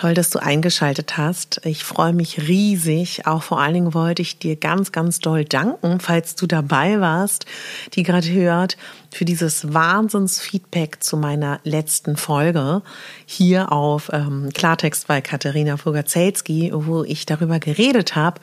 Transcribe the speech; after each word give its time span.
Toll, 0.00 0.14
dass 0.14 0.30
du 0.30 0.38
eingeschaltet 0.38 1.18
hast. 1.18 1.60
Ich 1.62 1.84
freue 1.84 2.14
mich 2.14 2.48
riesig. 2.48 3.26
Auch 3.26 3.42
vor 3.42 3.60
allen 3.60 3.74
Dingen 3.74 3.92
wollte 3.92 4.22
ich 4.22 4.38
dir 4.38 4.56
ganz, 4.56 4.92
ganz 4.92 5.18
doll 5.18 5.44
danken, 5.44 6.00
falls 6.00 6.36
du 6.36 6.46
dabei 6.46 7.02
warst, 7.02 7.44
die 7.92 8.02
gerade 8.02 8.30
hört, 8.30 8.78
für 9.10 9.26
dieses 9.26 9.74
Wahnsinnsfeedback 9.74 11.02
zu 11.02 11.18
meiner 11.18 11.60
letzten 11.64 12.16
Folge 12.16 12.80
hier 13.26 13.72
auf 13.72 14.08
ähm, 14.10 14.48
Klartext 14.54 15.06
bei 15.06 15.20
Katharina 15.20 15.76
Fogazelski, 15.76 16.70
wo 16.72 17.04
ich 17.04 17.26
darüber 17.26 17.58
geredet 17.58 18.16
habe, 18.16 18.40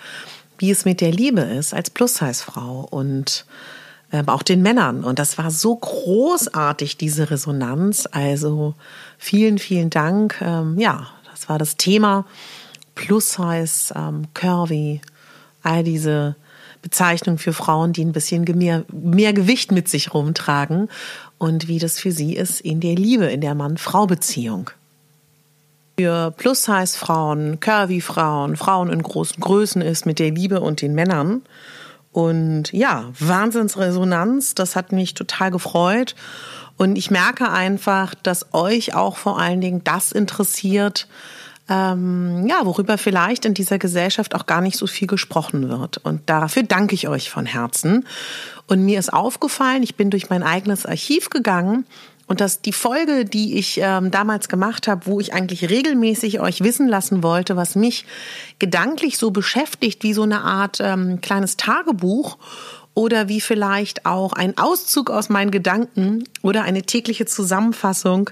wie 0.60 0.70
es 0.70 0.86
mit 0.86 1.02
der 1.02 1.12
Liebe 1.12 1.42
ist 1.42 1.74
als 1.74 1.90
Plus-Size-Frau 1.90 2.88
und 2.88 3.48
ähm, 4.12 4.30
auch 4.30 4.44
den 4.44 4.62
Männern. 4.62 5.04
Und 5.04 5.18
das 5.18 5.40
war 5.40 5.50
so 5.50 5.76
großartig, 5.76 6.98
diese 6.98 7.32
Resonanz. 7.32 8.08
Also 8.12 8.76
vielen, 9.18 9.58
vielen 9.58 9.90
Dank. 9.90 10.40
Ähm, 10.42 10.78
ja, 10.78 11.08
das 11.38 11.50
war 11.50 11.60
das 11.60 11.78
Thema. 11.78 12.26
Plus-Size, 12.96 13.94
ähm, 13.96 14.28
Curvy, 14.34 15.02
all 15.62 15.84
diese 15.84 16.36
Bezeichnungen 16.82 17.38
für 17.38 17.54
Frauen, 17.54 17.94
die 17.94 18.04
ein 18.04 18.12
bisschen 18.12 18.44
mehr, 18.58 18.86
mehr 18.92 19.34
Gewicht 19.34 19.72
mit 19.72 19.88
sich 19.88 20.14
rumtragen 20.14 20.90
und 21.38 21.68
wie 21.68 21.78
das 21.78 22.00
für 22.00 22.12
sie 22.12 22.36
ist 22.36 22.60
in 22.62 22.80
der 22.80 22.96
Liebe, 22.96 23.26
in 23.26 23.42
der 23.42 23.54
Mann-Frau-Beziehung. 23.54 24.72
Für 26.00 26.32
Plus-Size-Frauen, 26.32 27.60
Curvy-Frauen, 27.60 28.56
Frauen 28.56 28.90
in 28.90 29.04
großen 29.04 29.40
Größen 29.40 29.82
ist 29.82 30.08
mit 30.08 30.18
der 30.18 30.32
Liebe 30.32 30.62
und 30.62 30.82
den 30.82 30.96
Männern. 30.96 31.44
Und 32.18 32.74
ja, 32.74 33.12
Wahnsinnsresonanz, 33.20 34.56
das 34.56 34.76
hat 34.76 34.92
mich 34.92 35.14
total 35.14 35.52
gefreut. 35.52 36.16
Und 36.76 36.96
ich 36.96 37.12
merke 37.12 37.52
einfach, 37.52 38.16
dass 38.16 38.56
euch 38.56 38.96
auch 38.96 39.18
vor 39.18 39.40
allen 39.40 39.62
Dingen 39.62 39.84
das 39.84 40.14
interessiert, 40.14 41.08
ähm, 41.70 42.48
ja, 42.48 42.66
worüber 42.66 42.98
vielleicht 42.98 43.46
in 43.46 43.54
dieser 43.54 43.78
Gesellschaft 43.78 44.34
auch 44.34 44.48
gar 44.48 44.62
nicht 44.62 44.78
so 44.78 44.88
viel 44.88 45.08
gesprochen 45.08 45.70
wird. 45.70 45.98
Und 45.98 46.28
dafür 46.28 46.64
danke 46.64 46.96
ich 46.96 47.08
euch 47.08 47.30
von 47.30 47.46
Herzen. 47.46 48.08
Und 48.66 48.84
mir 48.84 48.98
ist 48.98 49.14
aufgefallen, 49.14 49.84
ich 49.84 49.94
bin 49.94 50.10
durch 50.10 50.32
mein 50.32 50.42
eigenes 50.42 50.88
Archiv 50.88 51.30
gegangen 51.30 51.86
und 52.28 52.42
dass 52.42 52.62
die 52.62 52.74
Folge, 52.74 53.26
die 53.26 53.58
ich 53.58 53.80
ähm, 53.82 54.12
damals 54.12 54.50
gemacht 54.50 54.88
habe, 54.88 55.06
wo 55.06 55.20
ich 55.20 55.34
eigentlich 55.34 55.70
regelmäßig 55.70 56.40
euch 56.42 56.62
wissen 56.62 56.88
lassen 56.88 57.24
wollte, 57.24 57.56
was 57.56 57.76
mich 57.76 58.06
gedanklich 58.60 59.18
so 59.18 59.32
beschäftigt, 59.32 60.04
wie 60.04 60.14
so 60.14 60.24
eine 60.24 60.42
Art 60.42 60.80
ähm, 60.82 61.22
kleines 61.22 61.58
Tagebuch 61.58 62.38
oder 62.94 63.30
wie 63.30 63.42
vielleicht 63.42 64.06
auch 64.06 64.34
ein 64.34 64.58
Auszug 64.58 65.12
aus 65.12 65.30
meinen 65.30 65.52
Gedanken 65.52 66.24
oder 66.42 66.64
eine 66.64 66.82
tägliche 66.82 67.26
Zusammenfassung 67.26 68.32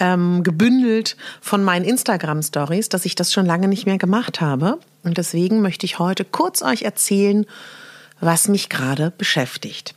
ähm, 0.00 0.42
gebündelt 0.42 1.16
von 1.40 1.62
meinen 1.62 1.84
Instagram-Stories, 1.84 2.88
dass 2.88 3.04
ich 3.04 3.14
das 3.14 3.32
schon 3.32 3.46
lange 3.46 3.68
nicht 3.68 3.86
mehr 3.86 3.98
gemacht 3.98 4.40
habe. 4.40 4.80
Und 5.04 5.16
deswegen 5.16 5.62
möchte 5.62 5.86
ich 5.86 5.98
heute 5.98 6.24
kurz 6.24 6.60
euch 6.60 6.82
erzählen, 6.82 7.46
was 8.20 8.48
mich 8.48 8.68
gerade 8.68 9.12
beschäftigt. 9.16 9.94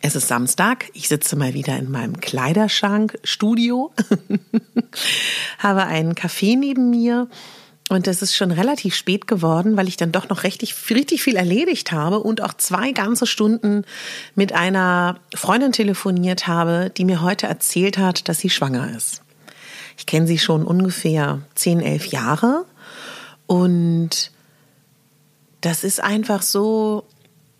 Es 0.00 0.14
ist 0.14 0.28
Samstag, 0.28 0.86
ich 0.94 1.08
sitze 1.08 1.36
mal 1.36 1.54
wieder 1.54 1.76
in 1.76 1.90
meinem 1.90 2.20
Kleiderschrank-Studio, 2.20 3.92
habe 5.58 5.84
einen 5.84 6.14
Kaffee 6.14 6.56
neben 6.56 6.90
mir. 6.90 7.28
Und 7.90 8.06
es 8.06 8.22
ist 8.22 8.34
schon 8.34 8.50
relativ 8.50 8.94
spät 8.94 9.26
geworden, 9.26 9.76
weil 9.76 9.88
ich 9.88 9.98
dann 9.98 10.10
doch 10.10 10.30
noch 10.30 10.42
richtig, 10.42 10.74
richtig 10.90 11.22
viel 11.22 11.36
erledigt 11.36 11.92
habe 11.92 12.20
und 12.20 12.42
auch 12.42 12.54
zwei 12.54 12.92
ganze 12.92 13.26
Stunden 13.26 13.84
mit 14.34 14.54
einer 14.54 15.20
Freundin 15.34 15.72
telefoniert 15.72 16.46
habe, 16.46 16.90
die 16.96 17.04
mir 17.04 17.20
heute 17.20 17.46
erzählt 17.46 17.98
hat, 17.98 18.28
dass 18.28 18.38
sie 18.38 18.48
schwanger 18.48 18.96
ist. 18.96 19.22
Ich 19.98 20.06
kenne 20.06 20.26
sie 20.26 20.38
schon 20.38 20.64
ungefähr 20.64 21.42
zehn, 21.54 21.80
elf 21.80 22.06
Jahre. 22.06 22.64
Und 23.46 24.30
das 25.60 25.84
ist 25.84 26.02
einfach 26.02 26.42
so, 26.42 27.04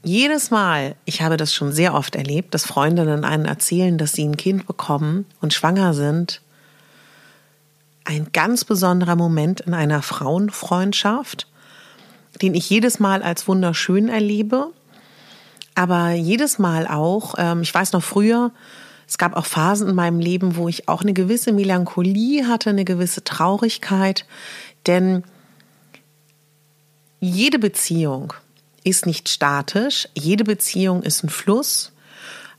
jedes 0.04 0.50
Mal, 0.50 0.97
ich 1.04 1.22
habe 1.22 1.37
das 1.37 1.53
schon 1.54 1.72
sehr 1.72 1.94
oft 1.94 2.15
erlebt, 2.15 2.54
dass 2.54 2.66
Freundinnen 2.66 3.25
einen 3.25 3.47
erzählen, 3.47 3.98
dass 3.98 4.12
sie 4.12 4.25
ein 4.25 4.37
Kind 4.37 4.66
bekommen 4.66 5.26
und 5.41 5.54
schwanger 5.54 5.94
sind. 5.94 6.41
Ein 8.04 8.28
ganz 8.32 8.65
besonderer 8.65 9.16
Moment 9.16 9.62
in 9.62 9.72
einer 9.75 10.03
Frauenfreundschaft, 10.03 11.48
den 12.42 12.54
ich 12.54 12.69
jedes 12.69 13.00
Mal 13.00 13.22
als 13.22 13.48
wunderschön 13.48 14.09
erlebe, 14.09 14.69
aber 15.75 16.10
jedes 16.10 16.59
Mal 16.59 16.86
auch, 16.86 17.34
ähm, 17.38 17.62
ich 17.62 17.75
weiß 17.75 17.92
noch 17.92 18.03
früher, 18.03 18.53
es 19.09 19.19
gab 19.19 19.36
auch 19.36 19.47
Phasen 19.47 19.88
in 19.88 19.94
meinem 19.94 20.21
Leben, 20.21 20.56
wo 20.56 20.69
ich 20.69 20.88
auch 20.88 21.03
eine 21.03 21.15
gewisse 21.15 21.53
Melancholie 21.53 22.47
hatte, 22.47 22.71
eine 22.71 22.84
gewisse 22.84 23.25
Traurigkeit, 23.25 24.26
denn 24.86 25.25
jede 27.21 27.59
Beziehung 27.59 28.34
ist 28.84 29.06
nicht 29.06 29.28
statisch, 29.28 30.09
jede 30.15 30.45
Beziehung 30.45 31.03
ist 31.03 31.25
ein 31.25 31.28
Fluss 31.28 31.93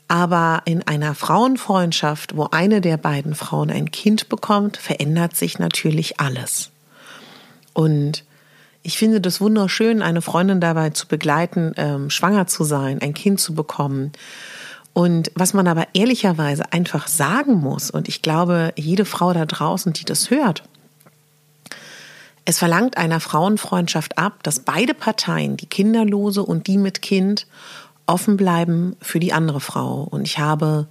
aber 0.08 0.62
in 0.66 0.82
einer 0.86 1.14
Frauenfreundschaft, 1.14 2.36
wo 2.36 2.48
eine 2.50 2.80
der 2.80 2.96
beiden 2.96 3.34
Frauen 3.34 3.70
ein 3.70 3.90
Kind 3.90 4.28
bekommt, 4.28 4.76
verändert 4.76 5.34
sich 5.34 5.58
natürlich 5.58 6.20
alles. 6.20 6.70
Und 7.72 8.24
ich 8.82 8.98
finde 8.98 9.20
das 9.20 9.40
wunderschön, 9.40 10.02
eine 10.02 10.22
Freundin 10.22 10.60
dabei 10.60 10.90
zu 10.90 11.08
begleiten, 11.08 11.72
ähm, 11.76 12.08
schwanger 12.08 12.46
zu 12.46 12.62
sein, 12.62 13.02
ein 13.02 13.14
Kind 13.14 13.40
zu 13.40 13.54
bekommen. 13.54 14.12
Und 14.92 15.32
was 15.34 15.54
man 15.54 15.66
aber 15.66 15.88
ehrlicherweise 15.92 16.72
einfach 16.72 17.08
sagen 17.08 17.54
muss, 17.54 17.90
und 17.90 18.08
ich 18.08 18.22
glaube, 18.22 18.72
jede 18.76 19.04
Frau 19.04 19.32
da 19.32 19.44
draußen, 19.44 19.92
die 19.92 20.04
das 20.04 20.30
hört, 20.30 20.62
es 22.46 22.58
verlangt 22.58 22.96
einer 22.96 23.20
Frauenfreundschaft 23.20 24.18
ab, 24.18 24.42
dass 24.44 24.60
beide 24.60 24.94
Parteien, 24.94 25.56
die 25.56 25.66
Kinderlose 25.66 26.42
und 26.42 26.68
die 26.68 26.78
mit 26.78 27.02
Kind, 27.02 27.46
offen 28.06 28.36
bleiben 28.36 28.96
für 29.02 29.18
die 29.18 29.32
andere 29.32 29.60
Frau. 29.60 30.02
Und 30.02 30.22
ich 30.22 30.38
habe 30.38 30.86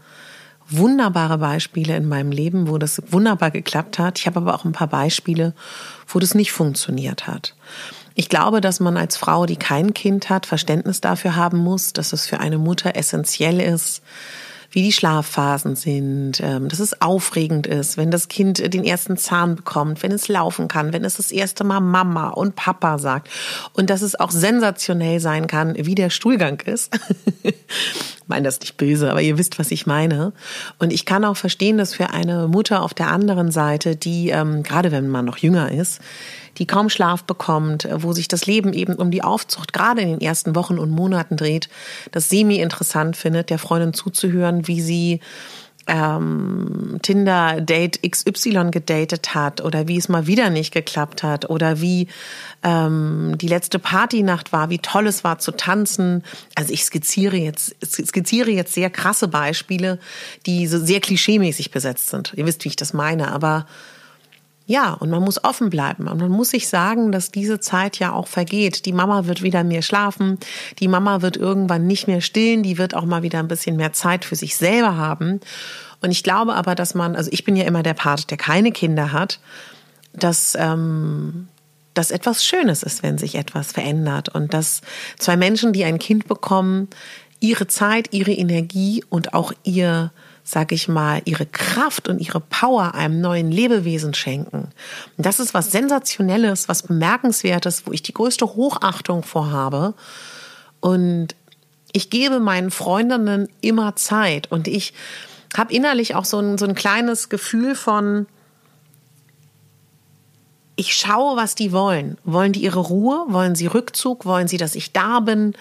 wunderbare 0.67 1.37
Beispiele 1.37 1.95
in 1.95 2.07
meinem 2.07 2.31
Leben, 2.31 2.67
wo 2.67 2.77
das 2.77 3.01
wunderbar 3.09 3.51
geklappt 3.51 3.99
hat. 3.99 4.19
Ich 4.19 4.27
habe 4.27 4.41
aber 4.41 4.53
auch 4.53 4.65
ein 4.65 4.73
paar 4.73 4.87
Beispiele, 4.87 5.53
wo 6.07 6.19
das 6.19 6.35
nicht 6.35 6.51
funktioniert 6.51 7.25
hat. 7.25 7.55
Ich 8.15 8.27
glaube, 8.27 8.59
dass 8.59 8.81
man 8.81 8.97
als 8.97 9.15
Frau, 9.15 9.45
die 9.45 9.57
kein 9.57 9.93
Kind 9.93 10.29
hat, 10.29 10.45
Verständnis 10.45 10.99
dafür 10.99 11.37
haben 11.37 11.57
muss, 11.57 11.93
dass 11.93 12.11
es 12.11 12.27
für 12.27 12.39
eine 12.41 12.57
Mutter 12.57 12.97
essentiell 12.97 13.61
ist, 13.61 14.01
wie 14.75 14.83
die 14.83 14.91
Schlafphasen 14.91 15.77
sind, 15.77 16.41
ähm, 16.41 16.67
dass 16.67 16.79
es 16.79 17.01
aufregend 17.01 17.65
ist, 17.65 17.95
wenn 17.95 18.11
das 18.11 18.27
Kind 18.27 18.73
den 18.73 18.83
ersten 18.83 19.15
Zahn 19.15 19.55
bekommt, 19.55 20.03
wenn 20.03 20.11
es 20.11 20.27
laufen 20.27 20.67
kann, 20.67 20.91
wenn 20.91 21.05
es 21.05 21.15
das 21.15 21.31
erste 21.31 21.63
Mal 21.63 21.79
Mama 21.79 22.27
und 22.27 22.57
Papa 22.57 22.99
sagt 22.99 23.29
und 23.71 23.89
dass 23.89 24.01
es 24.01 24.19
auch 24.19 24.31
sensationell 24.31 25.21
sein 25.21 25.47
kann, 25.47 25.75
wie 25.77 25.95
der 25.95 26.09
Stuhlgang 26.09 26.59
ist. 26.65 26.93
ich 27.43 27.53
meine 28.27 28.43
das 28.43 28.59
nicht 28.59 28.75
böse, 28.75 29.09
aber 29.09 29.21
ihr 29.21 29.37
wisst, 29.37 29.57
was 29.59 29.71
ich 29.71 29.85
meine. 29.85 30.33
Und 30.77 30.91
ich 30.91 31.05
kann 31.05 31.23
auch 31.23 31.37
verstehen, 31.37 31.77
dass 31.77 31.93
für 31.93 32.09
eine 32.09 32.49
Mutter 32.49 32.81
auf 32.81 32.93
der 32.93 33.07
anderen 33.07 33.51
Seite, 33.51 33.95
die 33.95 34.29
ähm, 34.31 34.61
gerade 34.61 34.91
wenn 34.91 35.07
man 35.07 35.23
noch 35.23 35.37
jünger 35.37 35.71
ist, 35.71 36.01
die 36.57 36.67
kaum 36.67 36.89
Schlaf 36.89 37.23
bekommt, 37.23 37.87
wo 37.91 38.13
sich 38.13 38.27
das 38.27 38.45
Leben 38.45 38.73
eben 38.73 38.95
um 38.95 39.11
die 39.11 39.23
Aufzucht 39.23 39.73
gerade 39.73 40.01
in 40.01 40.09
den 40.09 40.21
ersten 40.21 40.55
Wochen 40.55 40.79
und 40.79 40.89
Monaten 40.89 41.37
dreht, 41.37 41.69
das 42.11 42.29
semi 42.29 42.57
interessant 42.57 43.17
findet, 43.17 43.49
der 43.49 43.59
Freundin 43.59 43.93
zuzuhören, 43.93 44.67
wie 44.67 44.81
sie 44.81 45.19
ähm, 45.87 46.97
Tinder 47.01 47.61
Date 47.61 47.99
XY 48.09 48.71
gedatet 48.71 49.35
hat 49.35 49.61
oder 49.61 49.87
wie 49.87 49.97
es 49.97 50.09
mal 50.09 50.27
wieder 50.27 50.49
nicht 50.49 50.73
geklappt 50.73 51.21
hat 51.21 51.49
oder 51.49 51.79
wie 51.81 52.07
ähm, 52.63 53.35
die 53.37 53.47
letzte 53.47 53.77
Partynacht 53.77 54.51
war, 54.51 54.69
wie 54.69 54.79
toll 54.79 55.07
es 55.07 55.23
war 55.23 55.37
zu 55.37 55.51
tanzen. 55.51 56.23
Also 56.55 56.73
ich 56.73 56.83
skizziere 56.85 57.37
jetzt 57.37 57.75
skizziere 57.85 58.51
jetzt 58.51 58.73
sehr 58.73 58.89
krasse 58.89 59.27
Beispiele, 59.27 59.99
die 60.45 60.67
so 60.67 60.79
sehr 60.79 61.01
klischeemäßig 61.01 61.71
besetzt 61.71 62.09
sind. 62.09 62.33
Ihr 62.35 62.45
wisst, 62.45 62.63
wie 62.65 62.69
ich 62.69 62.75
das 62.75 62.93
meine, 62.93 63.31
aber 63.31 63.67
ja, 64.67 64.93
und 64.93 65.11
man 65.11 65.21
muss 65.21 65.43
offen 65.43 65.69
bleiben. 65.69 66.07
Und 66.07 66.19
man 66.19 66.31
muss 66.31 66.49
sich 66.49 66.67
sagen, 66.67 67.11
dass 67.11 67.29
diese 67.29 67.59
Zeit 67.59 67.99
ja 67.99 68.11
auch 68.13 68.27
vergeht. 68.27 68.85
Die 68.85 68.93
Mama 68.93 69.27
wird 69.27 69.43
wieder 69.43 69.63
mehr 69.63 69.83
schlafen. 69.83 70.39
Die 70.79 70.87
Mama 70.87 71.21
wird 71.21 71.37
irgendwann 71.37 71.85
nicht 71.85 72.07
mehr 72.07 72.21
stillen. 72.21 72.63
Die 72.63 72.79
wird 72.79 72.95
auch 72.95 73.05
mal 73.05 73.21
wieder 73.21 73.39
ein 73.39 73.47
bisschen 73.47 73.75
mehr 73.75 73.93
Zeit 73.93 74.25
für 74.25 74.35
sich 74.35 74.55
selber 74.55 74.97
haben. 74.97 75.39
Und 76.01 76.09
ich 76.09 76.23
glaube 76.23 76.55
aber, 76.55 76.73
dass 76.73 76.95
man, 76.95 77.15
also 77.15 77.29
ich 77.31 77.43
bin 77.43 77.55
ja 77.55 77.65
immer 77.65 77.83
der 77.83 77.93
Part, 77.93 78.31
der 78.31 78.37
keine 78.37 78.71
Kinder 78.71 79.11
hat, 79.11 79.39
dass, 80.13 80.57
ähm, 80.59 81.47
dass 81.93 82.09
etwas 82.09 82.43
Schönes 82.43 82.81
ist, 82.81 83.03
wenn 83.03 83.19
sich 83.19 83.35
etwas 83.35 83.71
verändert. 83.71 84.29
Und 84.29 84.55
dass 84.55 84.81
zwei 85.19 85.37
Menschen, 85.37 85.73
die 85.73 85.83
ein 85.83 85.99
Kind 85.99 86.27
bekommen, 86.27 86.87
ihre 87.39 87.67
Zeit, 87.67 88.13
ihre 88.13 88.31
Energie 88.31 89.03
und 89.09 89.35
auch 89.35 89.53
ihr 89.63 90.11
sag 90.47 90.71
ich 90.71 90.87
mal, 90.87 91.23
ihre 91.25 91.47
Kraft 91.47 92.07
und 92.07 92.19
ihre 92.19 92.39
Power 92.39 92.93
einem 92.93 93.19
neuen 93.19 93.51
Lebewesen 93.51 94.13
schenken. 94.13 94.69
Und 95.17 95.25
das 95.25 95.39
ist 95.39 95.55
was 95.55 95.71
Sensationelles, 95.71 96.69
was 96.69 96.83
Bemerkenswertes, 96.83 97.87
wo 97.87 97.91
ich 97.91 98.03
die 98.03 98.13
größte 98.13 98.45
Hochachtung 98.45 99.23
vorhabe. 99.23 99.95
Und 100.81 101.35
ich 101.93 102.11
gebe 102.11 102.39
meinen 102.39 102.69
Freundinnen 102.69 103.49
immer 103.61 103.95
Zeit 103.95 104.51
und 104.51 104.67
ich 104.67 104.93
habe 105.57 105.73
innerlich 105.73 106.13
auch 106.13 106.25
so 106.25 106.39
ein, 106.39 106.59
so 106.59 106.65
ein 106.65 106.75
kleines 106.75 107.29
Gefühl 107.29 107.73
von, 107.73 108.27
ich 110.75 110.93
schaue, 110.93 111.37
was 111.37 111.55
die 111.55 111.71
wollen. 111.71 112.17
Wollen 112.23 112.51
die 112.51 112.61
ihre 112.61 112.81
Ruhe? 112.81 113.25
Wollen 113.29 113.55
sie 113.55 113.65
Rückzug? 113.65 114.25
Wollen 114.25 114.47
sie, 114.47 114.57
dass 114.57 114.75
ich 114.75 114.91
da 114.91 115.21
bin? 115.21 115.55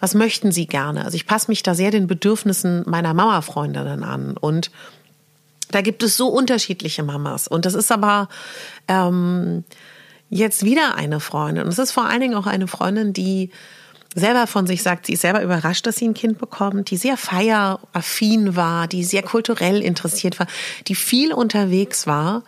Was 0.00 0.14
möchten 0.14 0.52
Sie 0.52 0.66
gerne? 0.66 1.04
Also 1.04 1.16
ich 1.16 1.26
passe 1.26 1.50
mich 1.50 1.62
da 1.62 1.74
sehr 1.74 1.90
den 1.90 2.06
Bedürfnissen 2.06 2.84
meiner 2.86 3.14
Mama-Freundinnen 3.14 4.04
an. 4.04 4.36
Und 4.36 4.70
da 5.70 5.80
gibt 5.80 6.02
es 6.02 6.16
so 6.16 6.28
unterschiedliche 6.28 7.02
Mamas. 7.02 7.48
Und 7.48 7.64
das 7.64 7.74
ist 7.74 7.90
aber 7.90 8.28
ähm, 8.86 9.64
jetzt 10.30 10.64
wieder 10.64 10.94
eine 10.94 11.20
Freundin. 11.20 11.64
Und 11.64 11.70
es 11.70 11.78
ist 11.78 11.92
vor 11.92 12.06
allen 12.06 12.20
Dingen 12.20 12.34
auch 12.34 12.46
eine 12.46 12.68
Freundin, 12.68 13.12
die 13.12 13.50
selber 14.14 14.46
von 14.46 14.66
sich 14.66 14.82
sagt, 14.82 15.06
sie 15.06 15.14
ist 15.14 15.20
selber 15.22 15.42
überrascht, 15.42 15.86
dass 15.86 15.96
sie 15.96 16.08
ein 16.08 16.14
Kind 16.14 16.38
bekommt, 16.38 16.90
die 16.90 16.96
sehr 16.96 17.16
feieraffin 17.16 18.56
war, 18.56 18.86
die 18.86 19.04
sehr 19.04 19.22
kulturell 19.22 19.82
interessiert 19.82 20.38
war, 20.38 20.46
die 20.86 20.94
viel 20.94 21.32
unterwegs 21.32 22.06
war 22.06 22.42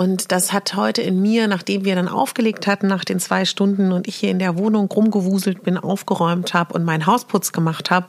und 0.00 0.32
das 0.32 0.54
hat 0.54 0.76
heute 0.76 1.02
in 1.02 1.20
mir, 1.20 1.46
nachdem 1.46 1.84
wir 1.84 1.94
dann 1.94 2.08
aufgelegt 2.08 2.66
hatten 2.66 2.86
nach 2.86 3.04
den 3.04 3.20
zwei 3.20 3.44
Stunden 3.44 3.92
und 3.92 4.08
ich 4.08 4.16
hier 4.16 4.30
in 4.30 4.38
der 4.38 4.56
Wohnung 4.56 4.90
rumgewuselt 4.90 5.62
bin, 5.62 5.76
aufgeräumt 5.76 6.54
habe 6.54 6.72
und 6.72 6.86
meinen 6.86 7.04
Hausputz 7.04 7.52
gemacht 7.52 7.90
habe, 7.90 8.06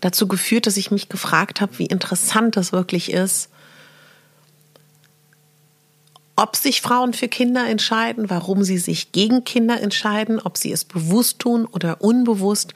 dazu 0.00 0.28
geführt, 0.28 0.68
dass 0.68 0.76
ich 0.76 0.92
mich 0.92 1.08
gefragt 1.08 1.60
habe, 1.60 1.76
wie 1.80 1.86
interessant 1.86 2.56
das 2.56 2.70
wirklich 2.70 3.12
ist, 3.12 3.50
ob 6.36 6.54
sich 6.54 6.82
Frauen 6.82 7.12
für 7.12 7.26
Kinder 7.26 7.66
entscheiden, 7.68 8.30
warum 8.30 8.62
sie 8.62 8.78
sich 8.78 9.10
gegen 9.10 9.42
Kinder 9.42 9.80
entscheiden, 9.80 10.38
ob 10.38 10.56
sie 10.56 10.70
es 10.70 10.84
bewusst 10.84 11.40
tun 11.40 11.66
oder 11.66 12.00
unbewusst 12.00 12.74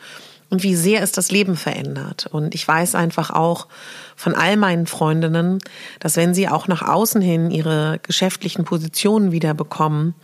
und 0.53 0.63
wie 0.63 0.77
sehr 0.77 1.03
es 1.03 1.13
das 1.13 1.31
Leben 1.31 1.57
verändert. 1.57 2.27
Und 2.31 2.55
ich 2.55 2.69
weiß 2.69 2.95
einfach 2.95 3.31
auch 3.31 3.69
von 4.17 4.35
all 4.35 4.59
meinen 4.59 4.87
Freundinnen, 4.87 5.61
dass 5.99 6.17
wenn 6.17 6.35
sie 6.35 6.47
auch 6.47 6.69
nach 6.69 6.83
außen 6.83 7.23
hin 7.23 7.51
ihre 7.51 7.99
geschäftlichen 8.03 8.67
Positionen 8.67 9.33
wieder 9.33 9.55
bekommen, 9.55 10.15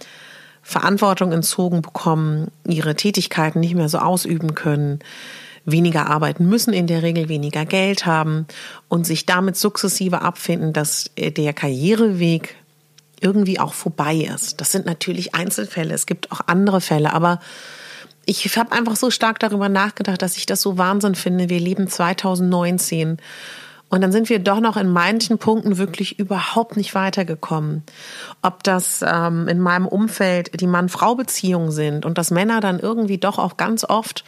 Verantwortung 0.61 1.33
entzogen 1.33 1.81
bekommen, 1.81 2.49
ihre 2.67 2.95
Tätigkeiten 2.95 3.61
nicht 3.61 3.75
mehr 3.75 3.89
so 3.89 4.01
ausüben 4.01 4.55
können, 4.55 4.99
weniger 5.65 6.11
arbeiten 6.11 6.47
müssen, 6.47 6.75
in 6.75 6.87
der 6.87 7.03
Regel 7.03 7.31
weniger 7.31 7.65
Geld 7.65 8.05
haben 8.05 8.47
und 8.89 9.07
sich 9.07 9.25
damit 9.25 9.57
sukzessive 9.57 10.21
abfinden, 10.21 10.75
dass 10.75 11.11
der 11.17 11.55
Karriereweg 11.55 12.55
irgendwie 13.19 13.59
auch 13.59 13.73
vorbei 13.73 14.29
ist. 14.35 14.61
Das 14.61 14.73
sind 14.73 14.85
natürlich 14.85 15.35
Einzelfälle, 15.35 15.95
es 15.95 16.05
gibt 16.05 16.31
auch 16.33 16.43
andere 16.49 16.83
Fälle, 16.83 17.15
aber 17.15 17.41
ich 18.29 18.59
habe 18.59 18.73
einfach 18.73 18.97
so 18.97 19.11
stark 19.11 19.39
darüber 19.39 19.71
nachgedacht, 19.71 20.21
dass 20.21 20.37
ich 20.37 20.45
das 20.45 20.61
so 20.61 20.77
Wahnsinn 20.77 21.15
finde. 21.15 21.49
Wir 21.49 21.61
leben 21.61 21.89
2019 21.89 23.17
und 23.89 24.01
dann 24.03 24.13
sind 24.13 24.29
wir 24.29 24.39
doch 24.39 24.61
noch 24.61 24.77
in 24.77 24.91
manchen 24.91 25.39
Punkten 25.39 25.79
wirklich 25.79 26.19
überhaupt 26.19 26.77
nicht 26.77 26.95
weitergekommen. 26.95 27.85
Ob 28.43 28.63
das 28.63 29.03
ähm, 29.07 29.49
in 29.49 29.61
meinem 29.61 29.87
Umfeld 29.87 30.61
die 30.61 30.67
Mann-Frau-Beziehungen 30.67 31.71
sind 31.71 32.05
und 32.05 32.19
dass 32.19 32.31
Männer 32.31 32.61
dann 32.61 32.81
irgendwie 32.81 33.17
doch 33.17 33.39
auch 33.39 33.57
ganz 33.57 33.83
oft, 33.85 34.25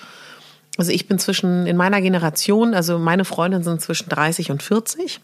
also 0.79 0.91
ich 0.93 1.06
bin 1.06 1.19
zwischen, 1.19 1.67
in 1.67 1.76
meiner 1.76 2.00
Generation, 2.00 2.73
also 2.73 2.99
meine 2.99 3.26
Freundinnen 3.26 3.64
sind 3.64 3.82
zwischen 3.82 4.08
30 4.08 4.50
und 4.50 4.62
40 4.62 5.20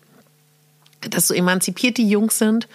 dass 1.10 1.28
so 1.28 1.34
emanzipiert 1.34 1.96
die 1.96 2.08
Jungs 2.08 2.38
sind, 2.38 2.68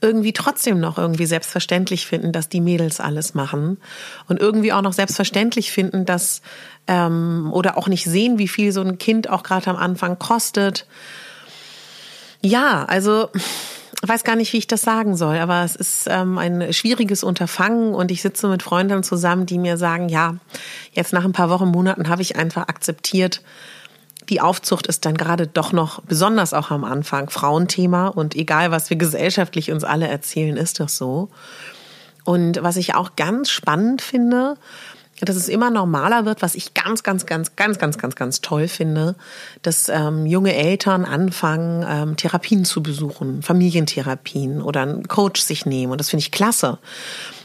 irgendwie 0.00 0.32
trotzdem 0.32 0.80
noch 0.80 0.98
irgendwie 0.98 1.26
selbstverständlich 1.26 2.06
finden, 2.06 2.32
dass 2.32 2.48
die 2.48 2.60
Mädels 2.60 3.00
alles 3.00 3.34
machen 3.34 3.78
und 4.28 4.40
irgendwie 4.40 4.72
auch 4.72 4.82
noch 4.82 4.92
selbstverständlich 4.92 5.72
finden, 5.72 6.04
dass 6.04 6.42
ähm, 6.88 7.50
oder 7.52 7.78
auch 7.78 7.88
nicht 7.88 8.04
sehen, 8.04 8.38
wie 8.38 8.48
viel 8.48 8.72
so 8.72 8.80
ein 8.80 8.98
Kind 8.98 9.30
auch 9.30 9.42
gerade 9.42 9.68
am 9.68 9.76
Anfang 9.76 10.18
kostet. 10.18 10.86
Ja, 12.40 12.84
also 12.84 13.28
weiß 14.04 14.24
gar 14.24 14.34
nicht, 14.34 14.52
wie 14.52 14.58
ich 14.58 14.66
das 14.66 14.82
sagen 14.82 15.16
soll, 15.16 15.38
aber 15.38 15.62
es 15.62 15.76
ist 15.76 16.08
ähm, 16.10 16.36
ein 16.38 16.72
schwieriges 16.72 17.22
Unterfangen 17.22 17.94
und 17.94 18.10
ich 18.10 18.20
sitze 18.20 18.48
mit 18.48 18.62
Freunden 18.62 19.04
zusammen, 19.04 19.46
die 19.46 19.58
mir 19.58 19.76
sagen, 19.76 20.08
ja, 20.08 20.36
jetzt 20.92 21.12
nach 21.12 21.24
ein 21.24 21.32
paar 21.32 21.50
Wochen, 21.50 21.68
Monaten 21.68 22.08
habe 22.08 22.22
ich 22.22 22.34
einfach 22.36 22.66
akzeptiert, 22.66 23.42
die 24.28 24.40
Aufzucht 24.40 24.86
ist 24.86 25.04
dann 25.04 25.16
gerade 25.16 25.46
doch 25.46 25.72
noch, 25.72 26.00
besonders 26.02 26.54
auch 26.54 26.70
am 26.70 26.84
Anfang, 26.84 27.30
Frauenthema. 27.30 28.08
Und 28.08 28.34
egal, 28.34 28.70
was 28.70 28.90
wir 28.90 28.96
gesellschaftlich 28.96 29.70
uns 29.70 29.84
alle 29.84 30.08
erzählen, 30.08 30.56
ist 30.56 30.80
das 30.80 30.96
so. 30.96 31.28
Und 32.24 32.62
was 32.62 32.76
ich 32.76 32.94
auch 32.94 33.16
ganz 33.16 33.50
spannend 33.50 34.00
finde, 34.00 34.56
dass 35.20 35.36
es 35.36 35.48
immer 35.48 35.70
normaler 35.70 36.24
wird, 36.24 36.42
was 36.42 36.54
ich 36.54 36.74
ganz, 36.74 37.02
ganz, 37.02 37.26
ganz, 37.26 37.54
ganz, 37.54 37.78
ganz, 37.78 37.98
ganz, 37.98 38.16
ganz 38.16 38.40
toll 38.40 38.66
finde, 38.66 39.14
dass 39.62 39.88
ähm, 39.88 40.26
junge 40.26 40.54
Eltern 40.54 41.04
anfangen, 41.04 41.84
ähm, 41.88 42.16
Therapien 42.16 42.64
zu 42.64 42.82
besuchen, 42.82 43.42
Familientherapien 43.42 44.60
oder 44.62 44.82
einen 44.82 45.06
Coach 45.06 45.40
sich 45.40 45.64
nehmen. 45.64 45.92
Und 45.92 46.00
das 46.00 46.10
finde 46.10 46.22
ich 46.22 46.32
klasse. 46.32 46.78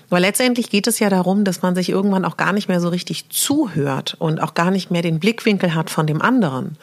Weil 0.10 0.22
letztendlich 0.22 0.70
geht 0.70 0.88
es 0.88 1.00
ja 1.00 1.10
darum, 1.10 1.44
dass 1.44 1.62
man 1.62 1.76
sich 1.76 1.90
irgendwann 1.90 2.24
auch 2.24 2.38
gar 2.38 2.54
nicht 2.54 2.70
mehr 2.70 2.80
so 2.80 2.88
richtig 2.88 3.30
zuhört 3.30 4.16
und 4.20 4.42
auch 4.42 4.54
gar 4.54 4.72
nicht 4.72 4.90
mehr 4.90 5.02
den 5.02 5.20
Blickwinkel 5.20 5.76
hat 5.76 5.90
von 5.90 6.08
dem 6.08 6.22
anderen. 6.22 6.78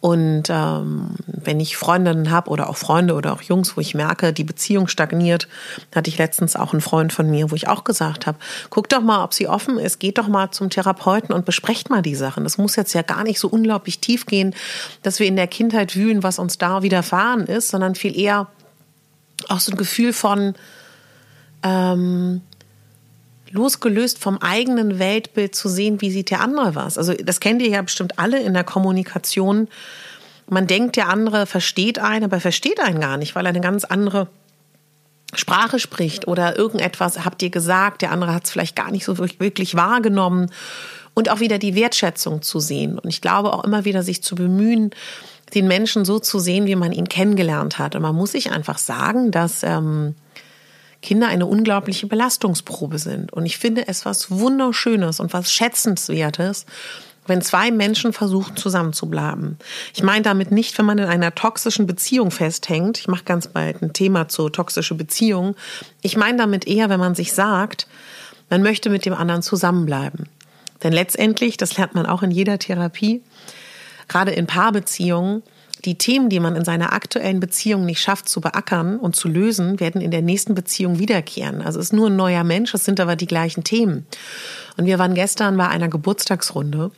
Und 0.00 0.44
ähm, 0.48 1.10
wenn 1.26 1.60
ich 1.60 1.76
Freundinnen 1.76 2.30
habe 2.30 2.50
oder 2.50 2.70
auch 2.70 2.76
Freunde 2.76 3.14
oder 3.14 3.34
auch 3.34 3.42
Jungs, 3.42 3.76
wo 3.76 3.80
ich 3.80 3.94
merke, 3.94 4.32
die 4.32 4.44
Beziehung 4.44 4.88
stagniert, 4.88 5.48
hatte 5.94 6.08
ich 6.08 6.16
letztens 6.16 6.56
auch 6.56 6.72
einen 6.72 6.80
Freund 6.80 7.12
von 7.12 7.30
mir, 7.30 7.50
wo 7.50 7.54
ich 7.54 7.68
auch 7.68 7.84
gesagt 7.84 8.26
habe, 8.26 8.38
guck 8.70 8.88
doch 8.88 9.02
mal, 9.02 9.22
ob 9.22 9.34
sie 9.34 9.48
offen 9.48 9.78
ist, 9.78 10.00
geht 10.00 10.16
doch 10.16 10.28
mal 10.28 10.50
zum 10.50 10.70
Therapeuten 10.70 11.34
und 11.34 11.44
besprecht 11.44 11.90
mal 11.90 12.02
die 12.02 12.14
Sachen. 12.14 12.42
Das 12.42 12.56
muss 12.56 12.76
jetzt 12.76 12.94
ja 12.94 13.02
gar 13.02 13.22
nicht 13.22 13.38
so 13.38 13.48
unglaublich 13.48 14.00
tief 14.00 14.24
gehen, 14.24 14.54
dass 15.02 15.20
wir 15.20 15.26
in 15.26 15.36
der 15.36 15.46
Kindheit 15.46 15.94
wühlen, 15.94 16.22
was 16.22 16.38
uns 16.38 16.56
da 16.56 16.82
widerfahren 16.82 17.46
ist, 17.46 17.68
sondern 17.68 17.94
viel 17.94 18.18
eher 18.18 18.48
auch 19.48 19.60
so 19.60 19.72
ein 19.72 19.78
Gefühl 19.78 20.12
von 20.12 20.54
ähm, 21.62 22.42
losgelöst 23.52 24.18
vom 24.18 24.38
eigenen 24.38 24.98
Weltbild 24.98 25.54
zu 25.54 25.68
sehen, 25.68 26.00
wie 26.00 26.10
sieht 26.10 26.30
der 26.30 26.40
andere 26.40 26.74
was. 26.74 26.98
Also 26.98 27.12
das 27.14 27.40
kennt 27.40 27.62
ihr 27.62 27.68
ja 27.68 27.82
bestimmt 27.82 28.18
alle 28.18 28.40
in 28.40 28.54
der 28.54 28.64
Kommunikation. 28.64 29.68
Man 30.48 30.66
denkt, 30.66 30.96
der 30.96 31.08
andere 31.08 31.46
versteht 31.46 31.98
einen, 31.98 32.24
aber 32.24 32.40
versteht 32.40 32.80
einen 32.80 33.00
gar 33.00 33.16
nicht, 33.16 33.34
weil 33.34 33.46
er 33.46 33.50
eine 33.50 33.60
ganz 33.60 33.84
andere 33.84 34.28
Sprache 35.34 35.78
spricht 35.78 36.28
oder 36.28 36.58
irgendetwas 36.58 37.24
habt 37.24 37.42
ihr 37.42 37.50
gesagt, 37.50 38.02
der 38.02 38.10
andere 38.10 38.34
hat 38.34 38.44
es 38.44 38.50
vielleicht 38.50 38.76
gar 38.76 38.90
nicht 38.90 39.04
so 39.04 39.18
wirklich 39.18 39.74
wahrgenommen 39.74 40.50
und 41.14 41.30
auch 41.30 41.40
wieder 41.40 41.58
die 41.58 41.74
Wertschätzung 41.74 42.42
zu 42.42 42.60
sehen. 42.60 42.98
Und 42.98 43.08
ich 43.08 43.20
glaube 43.20 43.52
auch 43.52 43.64
immer 43.64 43.84
wieder 43.84 44.02
sich 44.02 44.22
zu 44.22 44.34
bemühen, 44.34 44.90
den 45.54 45.68
Menschen 45.68 46.04
so 46.04 46.18
zu 46.18 46.38
sehen, 46.38 46.66
wie 46.66 46.76
man 46.76 46.92
ihn 46.92 47.08
kennengelernt 47.08 47.78
hat. 47.78 47.94
Und 47.94 48.02
man 48.02 48.14
muss 48.14 48.32
sich 48.32 48.50
einfach 48.50 48.78
sagen, 48.78 49.30
dass 49.30 49.62
ähm, 49.62 50.14
Kinder 51.02 51.28
eine 51.28 51.46
unglaubliche 51.46 52.06
Belastungsprobe 52.06 52.98
sind. 52.98 53.32
Und 53.32 53.44
ich 53.44 53.58
finde 53.58 53.88
es 53.88 54.06
was 54.06 54.30
Wunderschönes 54.30 55.20
und 55.20 55.32
was 55.32 55.52
Schätzenswertes, 55.52 56.64
wenn 57.26 57.42
zwei 57.42 57.70
Menschen 57.70 58.12
versuchen 58.12 58.56
zusammenzubleiben. 58.56 59.58
Ich 59.94 60.02
meine 60.02 60.22
damit 60.22 60.50
nicht, 60.50 60.76
wenn 60.78 60.86
man 60.86 60.98
in 60.98 61.04
einer 61.04 61.34
toxischen 61.34 61.86
Beziehung 61.86 62.30
festhängt. 62.30 62.98
Ich 62.98 63.08
mache 63.08 63.24
ganz 63.24 63.48
bald 63.48 63.82
ein 63.82 63.92
Thema 63.92 64.28
zur 64.28 64.52
toxischen 64.52 64.96
Beziehung. 64.96 65.54
Ich 66.00 66.16
meine 66.16 66.38
damit 66.38 66.66
eher, 66.66 66.88
wenn 66.88 67.00
man 67.00 67.14
sich 67.14 67.32
sagt, 67.32 67.86
man 68.50 68.62
möchte 68.62 68.90
mit 68.90 69.04
dem 69.04 69.14
anderen 69.14 69.42
zusammenbleiben. 69.42 70.28
Denn 70.82 70.92
letztendlich, 70.92 71.56
das 71.56 71.76
lernt 71.76 71.94
man 71.94 72.06
auch 72.06 72.22
in 72.22 72.30
jeder 72.32 72.58
Therapie, 72.58 73.22
gerade 74.08 74.32
in 74.32 74.46
Paarbeziehungen, 74.46 75.42
die 75.84 75.98
Themen, 75.98 76.28
die 76.28 76.40
man 76.40 76.56
in 76.56 76.64
seiner 76.64 76.92
aktuellen 76.92 77.40
Beziehung 77.40 77.84
nicht 77.84 78.00
schafft 78.00 78.28
zu 78.28 78.40
beackern 78.40 78.98
und 78.98 79.16
zu 79.16 79.28
lösen, 79.28 79.80
werden 79.80 80.00
in 80.00 80.10
der 80.10 80.22
nächsten 80.22 80.54
Beziehung 80.54 80.98
wiederkehren. 80.98 81.60
Also 81.62 81.80
es 81.80 81.86
ist 81.86 81.92
nur 81.92 82.08
ein 82.08 82.16
neuer 82.16 82.44
Mensch, 82.44 82.72
es 82.74 82.84
sind 82.84 83.00
aber 83.00 83.16
die 83.16 83.26
gleichen 83.26 83.64
Themen. 83.64 84.06
Und 84.76 84.86
wir 84.86 84.98
waren 84.98 85.14
gestern 85.14 85.56
bei 85.56 85.68
einer 85.68 85.88
Geburtstagsrunde 85.88 86.90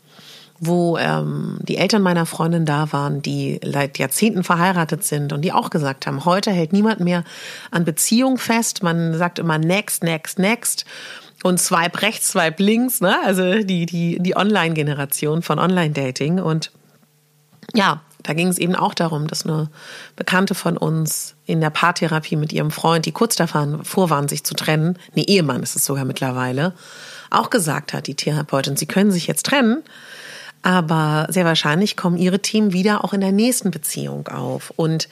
wo 0.60 0.96
ähm, 0.98 1.58
die 1.62 1.76
Eltern 1.76 2.02
meiner 2.02 2.26
Freundin 2.26 2.64
da 2.64 2.92
waren, 2.92 3.22
die 3.22 3.60
seit 3.64 3.98
Jahrzehnten 3.98 4.44
verheiratet 4.44 5.04
sind 5.04 5.32
und 5.32 5.42
die 5.42 5.52
auch 5.52 5.70
gesagt 5.70 6.06
haben, 6.06 6.24
heute 6.24 6.50
hält 6.52 6.72
niemand 6.72 7.00
mehr 7.00 7.24
an 7.70 7.84
Beziehung 7.84 8.38
fest. 8.38 8.82
Man 8.82 9.16
sagt 9.18 9.38
immer 9.38 9.58
next, 9.58 10.04
next, 10.04 10.38
next 10.38 10.84
und 11.42 11.58
swipe 11.58 12.02
rechts, 12.02 12.30
swipe 12.30 12.62
links, 12.62 13.00
ne? 13.00 13.16
Also 13.24 13.62
die, 13.62 13.86
die, 13.86 14.18
die 14.20 14.36
Online-Generation 14.36 15.42
von 15.42 15.58
Online-Dating. 15.58 16.40
Und 16.40 16.70
ja, 17.74 18.02
da 18.24 18.32
ging 18.32 18.48
es 18.48 18.58
eben 18.58 18.74
auch 18.74 18.94
darum, 18.94 19.28
dass 19.28 19.44
eine 19.44 19.68
Bekannte 20.16 20.54
von 20.54 20.76
uns 20.76 21.34
in 21.46 21.60
der 21.60 21.70
Paartherapie 21.70 22.36
mit 22.36 22.52
ihrem 22.52 22.70
Freund, 22.70 23.06
die 23.06 23.12
kurz 23.12 23.36
davor 23.36 24.10
waren, 24.10 24.28
sich 24.28 24.44
zu 24.44 24.54
trennen, 24.54 24.98
nee, 25.14 25.24
Ehemann 25.26 25.62
ist 25.62 25.76
es 25.76 25.84
sogar 25.84 26.04
mittlerweile, 26.04 26.72
auch 27.30 27.50
gesagt 27.50 27.92
hat, 27.92 28.06
die 28.06 28.14
Therapeutin, 28.14 28.76
sie 28.76 28.86
können 28.86 29.12
sich 29.12 29.26
jetzt 29.26 29.46
trennen, 29.46 29.82
aber 30.62 31.26
sehr 31.28 31.44
wahrscheinlich 31.44 31.96
kommen 31.96 32.16
ihre 32.16 32.40
Themen 32.40 32.72
wieder 32.72 33.04
auch 33.04 33.12
in 33.12 33.20
der 33.20 33.32
nächsten 33.32 33.70
Beziehung 33.70 34.28
auf. 34.28 34.72
Und 34.76 35.08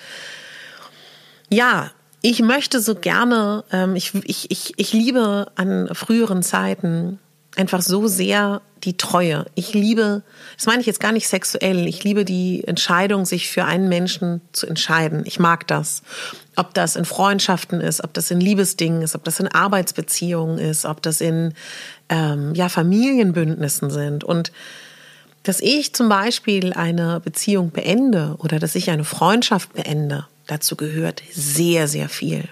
ja, 1.50 1.90
ich 2.22 2.40
möchte 2.40 2.80
so 2.80 2.94
gerne, 2.94 3.64
ähm, 3.72 3.94
ich, 3.94 4.14
ich, 4.24 4.50
ich, 4.50 4.72
ich 4.78 4.92
liebe 4.94 5.48
an 5.56 5.90
früheren 5.92 6.42
Zeiten 6.42 7.18
einfach 7.56 7.82
so 7.82 8.06
sehr 8.06 8.62
die 8.84 8.96
Treue. 8.96 9.46
Ich 9.54 9.74
liebe, 9.74 10.22
das 10.56 10.66
meine 10.66 10.80
ich 10.80 10.86
jetzt 10.86 11.00
gar 11.00 11.12
nicht 11.12 11.28
sexuell, 11.28 11.86
ich 11.86 12.02
liebe 12.02 12.24
die 12.24 12.64
Entscheidung, 12.66 13.26
sich 13.26 13.50
für 13.50 13.64
einen 13.64 13.88
Menschen 13.88 14.40
zu 14.52 14.66
entscheiden. 14.66 15.22
Ich 15.24 15.38
mag 15.38 15.66
das. 15.68 16.02
Ob 16.56 16.74
das 16.74 16.96
in 16.96 17.04
Freundschaften 17.04 17.80
ist, 17.80 18.02
ob 18.02 18.12
das 18.12 18.30
in 18.30 18.40
Liebesdingen 18.40 19.02
ist, 19.02 19.14
ob 19.14 19.24
das 19.24 19.40
in 19.40 19.48
Arbeitsbeziehungen 19.48 20.58
ist, 20.58 20.84
ob 20.84 21.02
das 21.02 21.20
in 21.20 21.54
ähm, 22.08 22.54
ja, 22.54 22.68
Familienbündnissen 22.68 23.90
sind. 23.90 24.24
Und 24.24 24.52
dass 25.44 25.60
ich 25.60 25.94
zum 25.94 26.08
Beispiel 26.08 26.72
eine 26.72 27.20
Beziehung 27.20 27.70
beende 27.70 28.36
oder 28.38 28.58
dass 28.58 28.74
ich 28.74 28.90
eine 28.90 29.04
Freundschaft 29.04 29.72
beende, 29.72 30.26
dazu 30.46 30.76
gehört 30.76 31.22
sehr, 31.32 31.88
sehr 31.88 32.08
viel. 32.08 32.48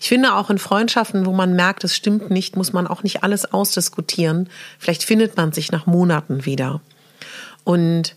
Ich 0.00 0.08
finde 0.08 0.34
auch 0.34 0.50
in 0.50 0.58
Freundschaften, 0.58 1.26
wo 1.26 1.32
man 1.32 1.54
merkt, 1.54 1.84
es 1.84 1.94
stimmt 1.94 2.30
nicht, 2.30 2.56
muss 2.56 2.72
man 2.72 2.86
auch 2.86 3.02
nicht 3.02 3.22
alles 3.22 3.52
ausdiskutieren. 3.52 4.48
Vielleicht 4.78 5.04
findet 5.04 5.36
man 5.36 5.52
sich 5.52 5.72
nach 5.72 5.86
Monaten 5.86 6.44
wieder. 6.44 6.80
Und 7.64 8.16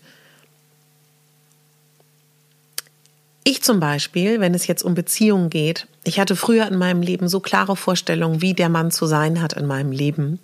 ich 3.43 3.63
zum 3.63 3.79
Beispiel, 3.79 4.39
wenn 4.39 4.53
es 4.53 4.67
jetzt 4.67 4.84
um 4.84 4.93
Beziehungen 4.93 5.50
geht, 5.50 5.88
ich 6.03 6.20
hatte 6.20 6.36
früher 6.36 6.67
in 6.67 6.77
meinem 6.77 7.01
Leben 7.01 7.27
so 7.27 7.39
klare 7.39 7.75
Vorstellungen, 7.75 8.41
wie 8.41 8.53
der 8.53 8.70
Mann 8.70 8.91
zu 8.91 9.05
sein 9.05 9.41
hat 9.41 9.53
in 9.53 9.65
meinem 9.65 9.91
Leben 9.91 10.39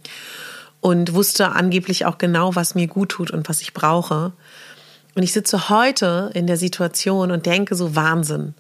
und 0.82 1.14
wusste 1.14 1.52
angeblich 1.52 2.06
auch 2.06 2.18
genau, 2.18 2.56
was 2.56 2.76
mir 2.76 2.88
gut 2.88 3.10
tut 3.10 3.32
und 3.32 3.50
was 3.50 3.62
ich 3.62 3.74
brauche. 3.74 4.34
Und 5.16 5.24
ich 5.24 5.34
sitze 5.34 5.70
heute 5.70 6.32
in 6.34 6.48
der 6.48 6.58
Situation 6.58 7.32
und 7.32 7.46
denke 7.46 7.76
so 7.76 7.96
Wahnsinn. 7.96 8.54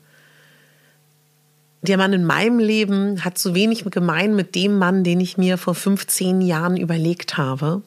Der 1.81 1.97
Mann 1.97 2.13
in 2.13 2.25
meinem 2.25 2.59
Leben 2.59 3.23
hat 3.23 3.37
so 3.37 3.53
wenig 3.53 3.85
gemein 3.85 4.35
mit 4.35 4.55
dem 4.55 4.77
Mann, 4.77 5.03
den 5.03 5.19
ich 5.19 5.37
mir 5.37 5.57
vor 5.57 5.75
15 5.75 6.41
Jahren 6.41 6.75
überlegt 6.75 7.37
habe. 7.37 7.83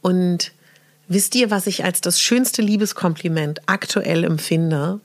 Und 0.00 0.52
wisst 1.08 1.34
ihr, 1.34 1.50
was 1.50 1.66
ich 1.66 1.84
als 1.84 2.00
das 2.00 2.20
schönste 2.20 2.62
Liebeskompliment 2.62 3.60
aktuell 3.66 4.24
empfinde? 4.24 5.00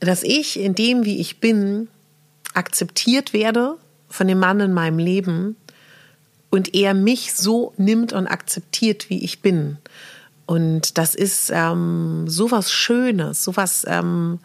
Dass 0.00 0.22
ich 0.22 0.60
in 0.60 0.74
dem, 0.74 1.04
wie 1.04 1.20
ich 1.20 1.40
bin, 1.40 1.88
akzeptiert 2.54 3.32
werde 3.32 3.76
von 4.08 4.28
dem 4.28 4.38
Mann 4.38 4.60
in 4.60 4.74
meinem 4.74 4.98
Leben 4.98 5.56
und 6.50 6.74
er 6.74 6.92
mich 6.92 7.32
so 7.32 7.72
nimmt 7.78 8.12
und 8.12 8.26
akzeptiert, 8.26 9.08
wie 9.08 9.24
ich 9.24 9.40
bin. 9.40 9.78
Und 10.44 10.98
das 10.98 11.14
ist 11.14 11.50
ähm, 11.50 12.28
sowas 12.28 12.70
Schönes, 12.70 13.42
sowas 13.42 13.86
ähm, 13.88 14.38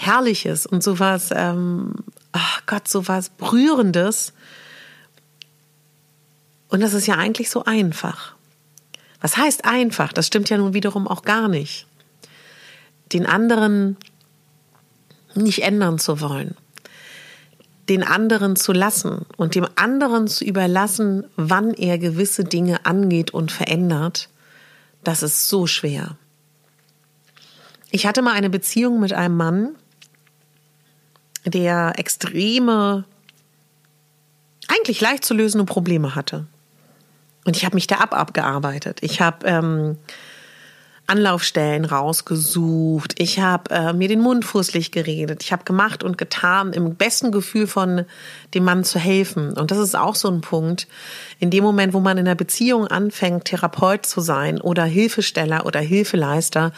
Herrliches 0.00 0.64
und 0.64 0.82
sowas, 0.82 1.30
ähm, 1.34 1.94
ach 2.32 2.62
Gott, 2.66 2.88
sowas 2.88 3.30
Berührendes. 3.30 4.32
Und 6.68 6.80
das 6.80 6.94
ist 6.94 7.06
ja 7.06 7.16
eigentlich 7.16 7.50
so 7.50 7.64
einfach. 7.64 8.34
Was 9.20 9.36
heißt 9.36 9.64
einfach? 9.64 10.12
Das 10.12 10.26
stimmt 10.26 10.50
ja 10.50 10.58
nun 10.58 10.74
wiederum 10.74 11.08
auch 11.08 11.22
gar 11.22 11.48
nicht. 11.48 11.86
Den 13.12 13.26
anderen 13.26 13.96
nicht 15.34 15.62
ändern 15.62 15.98
zu 15.98 16.20
wollen 16.20 16.56
den 17.88 18.02
anderen 18.02 18.56
zu 18.56 18.72
lassen 18.72 19.24
und 19.36 19.54
dem 19.54 19.66
anderen 19.76 20.28
zu 20.28 20.44
überlassen, 20.44 21.24
wann 21.36 21.72
er 21.72 21.98
gewisse 21.98 22.44
Dinge 22.44 22.84
angeht 22.84 23.32
und 23.32 23.50
verändert, 23.50 24.28
das 25.04 25.22
ist 25.22 25.48
so 25.48 25.66
schwer. 25.66 26.16
Ich 27.90 28.06
hatte 28.06 28.20
mal 28.20 28.32
eine 28.32 28.50
Beziehung 28.50 29.00
mit 29.00 29.12
einem 29.12 29.36
Mann, 29.36 29.74
der 31.44 31.92
extreme, 31.96 33.04
eigentlich 34.68 35.00
leicht 35.00 35.24
zu 35.24 35.34
lösende 35.34 35.64
Probleme 35.64 36.14
hatte. 36.14 36.46
Und 37.44 37.56
ich 37.56 37.64
habe 37.64 37.76
mich 37.76 37.86
da 37.86 37.96
ab 37.96 38.12
abgearbeitet. 38.12 38.98
Ich 39.02 39.20
habe 39.20 39.46
ähm, 39.46 39.96
Anlaufstellen 41.08 41.86
rausgesucht. 41.86 43.14
Ich 43.18 43.40
habe 43.40 43.74
äh, 43.74 43.92
mir 43.94 44.08
den 44.08 44.20
Mund 44.20 44.44
fußlich 44.44 44.92
geredet. 44.92 45.42
Ich 45.42 45.52
habe 45.52 45.64
gemacht 45.64 46.04
und 46.04 46.18
getan 46.18 46.74
im 46.74 46.96
besten 46.96 47.32
Gefühl 47.32 47.66
von 47.66 48.04
dem 48.52 48.64
Mann 48.64 48.84
zu 48.84 48.98
helfen. 48.98 49.54
Und 49.54 49.70
das 49.70 49.78
ist 49.78 49.96
auch 49.96 50.14
so 50.14 50.28
ein 50.28 50.42
Punkt. 50.42 50.86
In 51.38 51.48
dem 51.50 51.64
Moment, 51.64 51.94
wo 51.94 52.00
man 52.00 52.18
in 52.18 52.26
einer 52.26 52.34
Beziehung 52.34 52.86
anfängt, 52.86 53.46
Therapeut 53.46 54.04
zu 54.04 54.20
sein 54.20 54.60
oder 54.60 54.84
Hilfesteller 54.84 55.64
oder 55.64 55.80
Hilfeleister, 55.80 56.72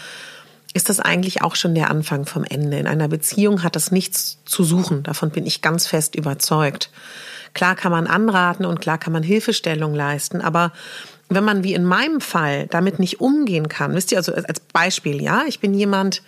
ist 0.72 0.88
das 0.88 1.00
eigentlich 1.00 1.42
auch 1.42 1.56
schon 1.56 1.74
der 1.74 1.90
Anfang 1.90 2.26
vom 2.26 2.44
Ende. 2.44 2.78
In 2.78 2.86
einer 2.86 3.08
Beziehung 3.08 3.62
hat 3.62 3.76
das 3.76 3.90
nichts 3.90 4.38
zu 4.44 4.62
suchen. 4.62 5.02
Davon 5.02 5.30
bin 5.30 5.46
ich 5.46 5.62
ganz 5.62 5.86
fest 5.86 6.14
überzeugt. 6.14 6.90
Klar 7.54 7.74
kann 7.74 7.90
man 7.90 8.06
anraten 8.06 8.64
und 8.64 8.80
klar 8.80 8.98
kann 8.98 9.12
man 9.12 9.24
Hilfestellung 9.24 9.94
leisten, 9.94 10.40
aber 10.40 10.72
wenn 11.28 11.44
man 11.44 11.64
wie 11.64 11.74
in 11.74 11.84
meinem 11.84 12.20
Fall 12.20 12.66
damit 12.68 12.98
nicht 12.98 13.20
umgehen 13.20 13.68
kann, 13.68 13.94
wisst 13.94 14.12
ihr, 14.12 14.18
also 14.18 14.32
als 14.32 14.60
Beispiel, 14.60 15.22
ja, 15.22 15.44
ich 15.46 15.60
bin 15.60 15.74
jemand, 15.74 16.22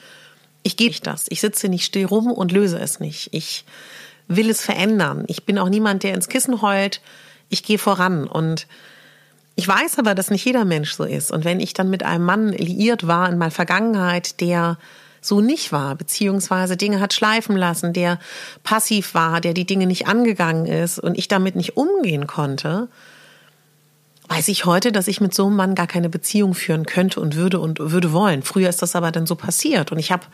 ich 0.63 0.77
gehe 0.77 0.89
nicht 0.89 1.07
das. 1.07 1.27
Ich 1.29 1.41
sitze 1.41 1.69
nicht 1.69 1.85
still 1.85 2.07
rum 2.07 2.31
und 2.31 2.53
löse 2.53 2.79
es 2.79 3.01
nicht. 3.01 3.29
Ich 3.33 3.65
will 4.29 4.49
es 4.49 4.63
verändern. 4.63 5.25
Ich 5.27 5.45
bin 5.45 5.59
auch 5.59 5.69
niemand, 5.69 6.05
der 6.05 6.15
ins 6.15 6.29
Kissen 6.29 6.63
heult. 6.63 7.01
Ich 7.49 7.65
gehe 7.65 7.79
voran 7.79 8.27
und 8.29 8.67
ich 9.54 9.68
weiß 9.68 9.99
aber, 9.99 10.14
dass 10.14 10.30
nicht 10.30 10.44
jeder 10.44 10.64
Mensch 10.64 10.94
so 10.94 11.04
ist. 11.04 11.30
Und 11.30 11.44
wenn 11.44 11.61
ich 11.61 11.75
dann 11.75 11.90
mit 11.90 12.04
einem 12.04 12.25
Mann 12.25 12.52
liiert 12.52 13.06
war 13.06 13.28
in 13.28 13.38
meiner 13.38 13.50
Vergangenheit, 13.50 14.40
der 14.40 14.78
so 15.21 15.40
nicht 15.40 15.73
war, 15.73 15.94
beziehungsweise 15.94 16.76
Dinge 16.76 17.00
hat 17.00 17.12
schleifen 17.12 17.56
lassen, 17.56 17.92
der 17.92 18.18
passiv 18.64 19.14
war, 19.14 19.40
der 19.40 19.54
die 19.54 19.66
Dinge 19.66 19.87
nicht 19.87 20.09
angegangen 20.09 20.66
ist 20.66 20.99
und 20.99 21.16
ich 21.16 21.28
damit 21.28 21.54
nicht 21.54 21.76
umgehen 21.76 22.26
konnte, 22.26 22.88
weiß 24.33 24.49
ich 24.49 24.65
heute, 24.65 24.93
dass 24.93 25.09
ich 25.09 25.21
mit 25.21 25.35
so 25.35 25.47
einem 25.47 25.57
Mann 25.57 25.75
gar 25.75 25.87
keine 25.87 26.09
Beziehung 26.09 26.55
führen 26.55 26.87
könnte 26.87 27.21
und 27.21 27.37
würde 27.37 27.61
und 27.61 27.79
würde 27.79 28.12
wollen. 28.12 28.43
Früher 28.43 28.71
ist 28.71 28.81
das 28.81 28.97
aber 28.97 29.12
dann 29.12 29.27
so 29.27 29.35
passiert 29.35 29.93
und 29.93 29.99
ich 29.99 30.11
habe 30.11 30.25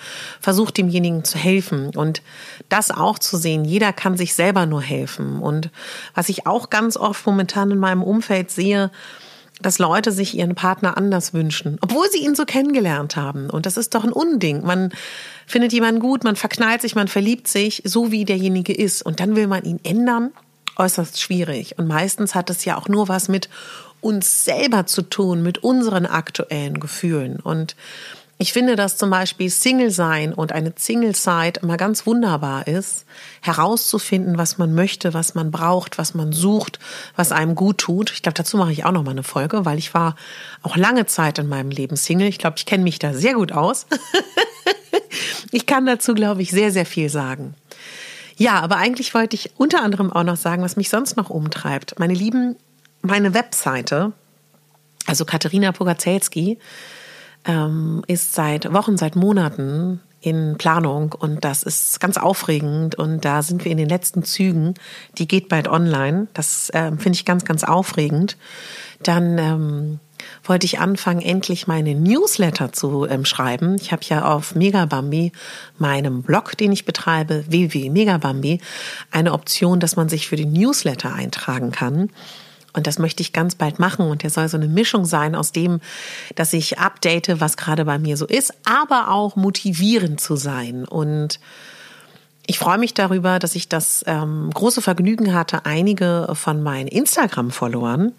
versucht, 0.41 0.77
demjenigen 0.77 1.25
zu 1.25 1.37
helfen 1.37 1.91
und 1.97 2.23
das 2.69 2.93
auch 2.93 3.19
zu 3.19 3.37
sehen. 3.37 3.65
Jeder 3.65 3.93
kann 3.93 4.17
sich 4.17 4.35
selber 4.35 4.67
nur 4.67 4.83
helfen 4.83 5.41
und 5.41 5.71
was 6.15 6.29
ich 6.29 6.47
auch 6.47 6.71
ganz 6.71 6.97
oft 6.97 7.27
momentan 7.27 7.73
in 7.73 7.79
meinem 7.79 8.05
Umfeld 8.05 8.53
sehe, 8.53 8.93
dass 9.61 9.81
Leute 9.81 10.13
sich 10.13 10.37
ihren 10.39 10.55
Partner 10.55 10.97
anders 10.97 11.35
wünschen, 11.35 11.79
obwohl 11.81 12.09
sie 12.09 12.25
ihn 12.25 12.37
so 12.37 12.45
kennengelernt 12.45 13.17
haben. 13.17 13.51
Und 13.51 13.67
das 13.67 13.77
ist 13.77 13.97
doch 13.97 14.05
ein 14.05 14.13
Unding. 14.13 14.65
Man 14.65 14.93
findet 15.45 15.73
jemanden 15.73 16.01
gut, 16.01 16.23
man 16.23 16.37
verknallt 16.37 16.83
sich, 16.83 16.95
man 16.95 17.09
verliebt 17.09 17.49
sich, 17.49 17.83
so 17.85 18.13
wie 18.13 18.25
derjenige 18.25 18.73
ist. 18.73 19.03
Und 19.03 19.19
dann 19.19 19.35
will 19.35 19.49
man 19.49 19.65
ihn 19.65 19.81
ändern 19.83 20.31
äußerst 20.79 21.21
schwierig. 21.21 21.77
Und 21.77 21.89
meistens 21.89 22.35
hat 22.35 22.51
es 22.51 22.65
ja 22.65 22.77
auch 22.77 22.89
nur 22.89 23.09
was 23.09 23.29
mit 23.29 23.49
uns 24.01 24.45
selber 24.45 24.87
zu 24.87 25.03
tun, 25.03 25.43
mit 25.43 25.59
unseren 25.59 26.07
aktuellen 26.07 26.81
Gefühlen. 26.81 27.41
Und 27.41 27.75
Ich 28.41 28.53
finde, 28.53 28.77
dass 28.77 28.97
zum 28.97 29.11
Beispiel 29.11 29.51
Single 29.51 29.91
sein 29.91 30.33
und 30.33 30.53
eine 30.53 30.73
Single-Zeit 30.77 31.59
immer 31.59 31.77
ganz 31.77 32.07
wunderbar 32.07 32.69
ist, 32.69 33.05
herauszufinden, 33.41 34.39
was 34.39 34.59
man 34.59 34.77
möchte, 34.77 35.13
was 35.13 35.35
man 35.35 35.51
braucht, 35.51 35.99
was 35.99 36.15
man 36.15 36.33
sucht, 36.33 36.79
was 37.17 37.33
einem 37.33 37.57
gut 37.57 37.79
tut. 37.79 38.13
Ich 38.13 38.23
glaube, 38.23 38.35
dazu 38.35 38.57
mache 38.57 38.71
ich 38.71 38.85
auch 38.85 38.93
noch 38.93 39.03
mal 39.03 39.11
eine 39.11 39.25
Folge, 39.25 39.65
weil 39.65 39.77
ich 39.77 39.93
war 39.93 40.15
auch 40.63 40.77
lange 40.77 41.07
Zeit 41.07 41.41
in 41.41 41.49
meinem 41.49 41.71
Leben 41.71 41.97
Single. 41.97 42.29
Ich 42.29 42.39
glaube, 42.39 42.59
ich 42.59 42.67
kenne 42.67 42.85
mich 42.85 43.01
da 43.01 43.13
sehr 43.13 43.35
gut 43.35 43.51
aus. 43.51 43.87
ich 45.51 45.67
kann 45.67 45.85
dazu, 45.85 46.15
glaube 46.15 46.41
ich, 46.43 46.53
sehr, 46.53 46.71
sehr 46.71 46.87
viel 46.87 47.09
sagen. 47.09 47.55
Ja, 48.37 48.61
aber 48.61 48.77
eigentlich 48.77 49.15
wollte 49.15 49.35
ich 49.35 49.51
unter 49.57 49.83
anderem 49.83 50.13
auch 50.13 50.23
noch 50.23 50.37
sagen, 50.37 50.63
was 50.63 50.77
mich 50.77 50.91
sonst 50.91 51.17
noch 51.17 51.29
umtreibt. 51.29 51.99
Meine 51.99 52.15
Lieben, 52.15 52.55
meine 53.03 53.35
Webseite, 53.35 54.13
also 55.07 55.25
Katharina 55.25 55.73
Pogacelski, 55.73 56.59
ähm, 57.45 58.03
ist 58.07 58.35
seit 58.35 58.73
Wochen, 58.73 58.97
seit 58.97 59.17
Monaten 59.17 60.01
in 60.21 60.57
Planung 60.59 61.15
und 61.17 61.45
das 61.45 61.63
ist 61.63 62.01
ganz 62.01 62.17
aufregend 62.17 62.97
und 62.97 63.25
da 63.25 63.43
sind 63.43 63.65
wir 63.65 63.73
in 63.73 63.79
den 63.79 63.89
letzten 63.89 64.25
Zügen. 64.25 64.75
Die 65.17 65.29
geht 65.29 65.49
bald 65.49 65.69
online. 65.69 66.27
Das 66.35 66.71
äh, 66.71 66.91
finde 66.97 67.13
ich 67.13 67.25
ganz, 67.25 67.45
ganz 67.45 67.63
aufregend. 67.63 68.37
Dann 69.03 69.39
ähm, 69.39 70.01
wollte 70.43 70.67
ich 70.67 70.81
anfangen, 70.81 71.21
endlich 71.21 71.69
meine 71.69 71.95
Newsletter 71.95 72.73
zu 72.73 73.07
ähm, 73.07 73.25
schreiben. 73.25 73.77
Ich 73.81 73.93
habe 73.93 74.03
ja 74.09 74.25
auf 74.25 74.57
Megabambi, 74.57 75.33
meinem 75.79 76.23
Blog, 76.23 76.57
den 76.57 76.73
ich 76.73 76.85
betreibe, 76.85 77.45
www.megabambi, 77.49 78.61
eine 79.13 79.33
Option, 79.33 79.79
dass 79.79 79.95
man 79.95 80.09
sich 80.09 80.29
für 80.29 80.37
den 80.37 80.53
Newsletter 80.53 81.15
eintragen 81.15 81.71
kann. 81.71 82.11
Und 82.79 82.87
das 82.87 82.99
möchte 82.99 83.23
ich 83.23 83.35
ganz 83.35 83.55
bald 83.55 83.79
machen. 83.79 84.07
Und 84.07 84.23
der 84.23 84.31
soll 84.31 84.49
so 84.49 84.57
eine 84.57 84.69
Mischung 84.69 85.05
sein 85.05 85.35
aus 85.35 85.53
dem, 85.53 85.81
dass 86.35 86.55
ich 86.55 86.79
update, 86.79 87.39
was 87.41 87.59
gerade 87.59 87.85
bei 87.85 87.99
mir 87.99 88.17
so 88.17 88.27
ist, 88.27 88.55
aber 88.65 89.11
auch 89.11 89.37
motivierend 89.37 90.19
zu 90.21 90.37
sein. 90.37 90.87
Und 90.87 91.41
ich 92.47 92.59
freue 92.59 92.79
mich 92.79 92.95
darüber, 92.95 93.39
dass 93.39 93.55
ich 93.55 93.69
das 93.69 94.03
ähm, 94.07 94.51
große 94.55 94.81
Vergnügen 94.81 95.35
hatte, 95.35 95.67
einige 95.67 96.31
von 96.33 96.63
meinen 96.63 96.89
Instagram-Followern, 96.89 98.15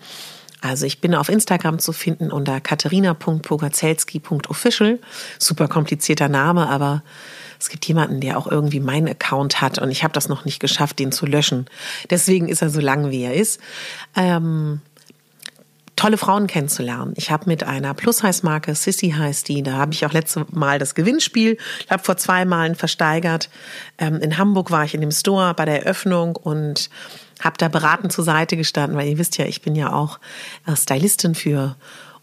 also 0.62 0.86
ich 0.86 1.02
bin 1.02 1.16
auf 1.16 1.30
Instagram 1.30 1.80
zu 1.80 1.94
finden 1.94 2.30
unter 2.32 2.60
katharina.pogazelski.official. 2.60 5.00
Super 5.38 5.70
komplizierter 5.70 6.28
Name, 6.28 6.68
aber 6.68 7.02
es 7.60 7.70
gibt 7.70 7.86
jemanden, 7.86 8.22
der 8.22 8.38
auch 8.38 8.48
irgendwie 8.48 8.80
meinen 8.80 9.08
Account 9.08 9.62
hat 9.62 9.80
und 9.80 9.92
ich 9.92 10.04
habe 10.04 10.14
das 10.14 10.30
noch 10.30 10.46
nicht 10.46 10.60
geschafft, 10.60 11.00
den 11.00 11.12
zu 11.12 11.26
löschen. 11.26 11.66
Deswegen 12.10 12.48
ist 12.48 12.62
er 12.62 12.70
so 12.70 12.80
lang, 12.80 13.12
wie 13.12 13.24
er 13.24 13.34
ist. 13.34 13.60
Ähm, 14.16 14.82
tolle 16.00 16.18
Frauen 16.18 16.48
kennenzulernen. 16.48 17.14
Ich 17.18 17.30
habe 17.30 17.44
mit 17.48 17.64
einer 17.64 17.94
Plus-Heiß-Marke, 17.94 18.74
Sissy 18.74 19.12
heißt 19.12 19.50
die, 19.50 19.62
da 19.64 19.74
habe 19.74 19.92
ich 19.92 20.06
auch 20.06 20.14
letzte 20.14 20.46
Mal 20.52 20.80
das 20.80 20.96
Gewinnspiel, 20.96 21.58
ich 21.84 21.92
habe 21.92 22.02
vor 22.02 22.16
zwei 22.16 22.46
Malen 22.46 22.76
versteigert. 22.76 23.50
Ähm, 23.98 24.16
in 24.22 24.38
Hamburg 24.38 24.72
war 24.72 24.86
ich 24.86 24.94
in 24.94 25.02
dem 25.02 25.12
Store 25.12 25.54
bei 25.54 25.66
der 25.66 25.84
Eröffnung 25.84 26.38
und 26.38 26.90
habe 27.42 27.58
da 27.58 27.68
beratend 27.68 28.14
zur 28.14 28.24
Seite 28.24 28.56
gestanden, 28.56 28.98
weil 28.98 29.10
ihr 29.10 29.18
wisst 29.18 29.38
ja, 29.38 29.46
ich 29.46 29.62
bin 29.62 29.76
ja 29.76 29.92
auch 29.92 30.20
äh, 30.66 30.76
Stylistin 30.76 31.36
für 31.36 31.76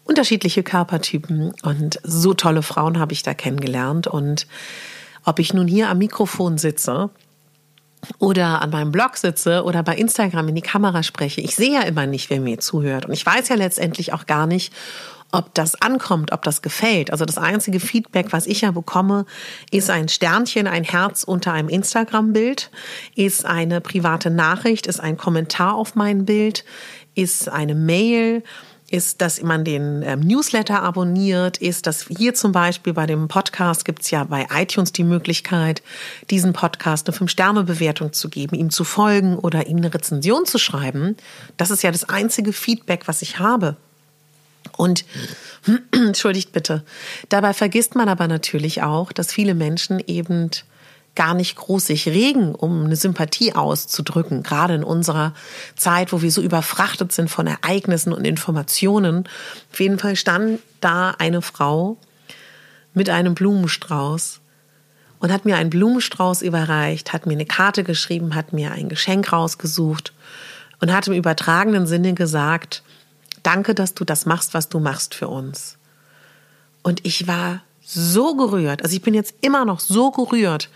unterschiedliche 0.03 0.63
Körpertypen 0.63 1.53
und 1.61 1.99
so 2.03 2.33
tolle 2.33 2.63
Frauen 2.63 2.97
habe 2.97 3.13
ich 3.13 3.21
da 3.21 3.35
kennengelernt 3.35 4.07
und 4.07 4.47
ob 5.27 5.39
ich 5.39 5.53
nun 5.53 5.67
hier 5.67 5.89
am 5.89 5.97
Mikrofon 5.97 6.57
sitze 6.57 7.09
oder 8.17 8.61
an 8.61 8.69
meinem 8.69 8.93
Blog 8.93 9.17
sitze 9.17 9.65
oder 9.65 9.83
bei 9.83 9.95
Instagram 9.95 10.47
in 10.47 10.55
die 10.55 10.61
Kamera 10.61 11.03
spreche, 11.03 11.41
ich 11.41 11.53
sehe 11.53 11.73
ja 11.73 11.81
immer 11.81 12.05
nicht, 12.05 12.29
wer 12.29 12.39
mir 12.39 12.59
zuhört. 12.59 13.05
Und 13.05 13.13
ich 13.13 13.25
weiß 13.25 13.49
ja 13.49 13.55
letztendlich 13.57 14.13
auch 14.13 14.25
gar 14.25 14.47
nicht, 14.47 14.71
ob 15.33 15.53
das 15.53 15.81
ankommt, 15.81 16.31
ob 16.31 16.43
das 16.43 16.61
gefällt. 16.61 17.11
Also 17.11 17.25
das 17.25 17.37
einzige 17.37 17.81
Feedback, 17.81 18.31
was 18.31 18.47
ich 18.47 18.61
ja 18.61 18.71
bekomme, 18.71 19.25
ist 19.69 19.89
ein 19.89 20.07
Sternchen, 20.07 20.65
ein 20.65 20.85
Herz 20.85 21.25
unter 21.25 21.51
einem 21.51 21.67
Instagram-Bild, 21.67 22.71
ist 23.15 23.45
eine 23.45 23.81
private 23.81 24.29
Nachricht, 24.29 24.87
ist 24.87 25.01
ein 25.01 25.17
Kommentar 25.17 25.75
auf 25.75 25.95
mein 25.95 26.23
Bild, 26.23 26.63
ist 27.15 27.49
eine 27.49 27.75
Mail 27.75 28.43
ist, 28.89 29.21
dass 29.21 29.41
man 29.41 29.65
den 29.65 30.01
ähm, 30.03 30.21
Newsletter 30.21 30.81
abonniert, 30.81 31.57
ist, 31.57 31.87
dass 31.87 32.05
hier 32.07 32.33
zum 32.33 32.53
Beispiel 32.53 32.93
bei 32.93 33.05
dem 33.05 33.27
Podcast 33.27 33.83
gibt 33.83 34.03
es 34.03 34.11
ja 34.11 34.23
bei 34.23 34.47
iTunes 34.53 34.93
die 34.93 35.03
Möglichkeit, 35.03 35.81
diesen 36.29 36.53
Podcast 36.53 37.07
eine 37.07 37.17
Fünf-Sterne-Bewertung 37.17 38.13
zu 38.13 38.29
geben, 38.29 38.55
ihm 38.55 38.69
zu 38.69 38.85
folgen 38.85 39.37
oder 39.37 39.67
ihm 39.67 39.77
eine 39.77 39.93
Rezension 39.93 40.45
zu 40.45 40.57
schreiben. 40.57 41.17
Das 41.57 41.69
ist 41.69 41.83
ja 41.83 41.91
das 41.91 42.07
einzige 42.07 42.53
Feedback, 42.53 43.07
was 43.07 43.21
ich 43.21 43.39
habe. 43.39 43.75
Und 44.77 45.03
entschuldigt 45.91 46.53
bitte, 46.53 46.83
dabei 47.29 47.53
vergisst 47.53 47.95
man 47.95 48.07
aber 48.07 48.27
natürlich 48.27 48.83
auch, 48.83 49.11
dass 49.11 49.33
viele 49.33 49.53
Menschen 49.53 50.01
eben 50.05 50.51
gar 51.17 51.33
nicht 51.33 51.57
groß 51.57 51.87
sich 51.87 52.07
regen, 52.07 52.55
um 52.55 52.85
eine 52.85 52.95
Sympathie 52.95 53.53
auszudrücken, 53.53 54.43
gerade 54.43 54.75
in 54.75 54.83
unserer 54.83 55.33
Zeit, 55.75 56.13
wo 56.13 56.21
wir 56.21 56.31
so 56.31 56.41
überfrachtet 56.41 57.11
sind 57.11 57.29
von 57.29 57.47
Ereignissen 57.47 58.13
und 58.13 58.25
Informationen. 58.25 59.27
Auf 59.73 59.79
jeden 59.79 59.97
Fall 59.97 60.15
stand 60.15 60.59
da 60.79 61.15
eine 61.17 61.41
Frau 61.41 61.97
mit 62.93 63.09
einem 63.09 63.33
Blumenstrauß 63.33 64.41
und 65.19 65.31
hat 65.33 65.43
mir 65.43 65.57
einen 65.57 65.71
Blumenstrauß 65.71 66.43
überreicht, 66.43 67.13
hat 67.13 67.25
mir 67.25 67.33
eine 67.33 67.45
Karte 67.45 67.83
geschrieben, 67.83 68.35
hat 68.35 68.53
mir 68.53 68.71
ein 68.71 68.87
Geschenk 68.87 69.33
rausgesucht 69.33 70.13
und 70.81 70.93
hat 70.93 71.07
im 71.07 71.13
übertragenen 71.13 71.87
Sinne 71.87 72.13
gesagt, 72.13 72.83
danke, 73.41 73.73
dass 73.73 73.95
du 73.95 74.05
das 74.05 74.27
machst, 74.27 74.53
was 74.53 74.69
du 74.69 74.79
machst 74.79 75.15
für 75.15 75.29
uns. 75.29 75.79
Und 76.83 77.03
ich 77.07 77.27
war 77.27 77.63
so 77.87 78.35
gerührt, 78.35 78.83
also 78.83 78.95
ich 78.95 79.01
bin 79.01 79.13
jetzt 79.13 79.35
immer 79.41 79.65
noch 79.65 79.79
so 79.79 80.11
gerührt 80.11 80.69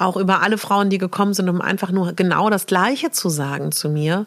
auch 0.00 0.16
über 0.16 0.42
alle 0.42 0.58
Frauen, 0.58 0.88
die 0.88 0.98
gekommen 0.98 1.34
sind, 1.34 1.48
um 1.48 1.60
einfach 1.60 1.90
nur 1.90 2.14
genau 2.14 2.48
das 2.48 2.66
Gleiche 2.66 3.10
zu 3.10 3.28
sagen 3.28 3.70
zu 3.70 3.90
mir. 3.90 4.26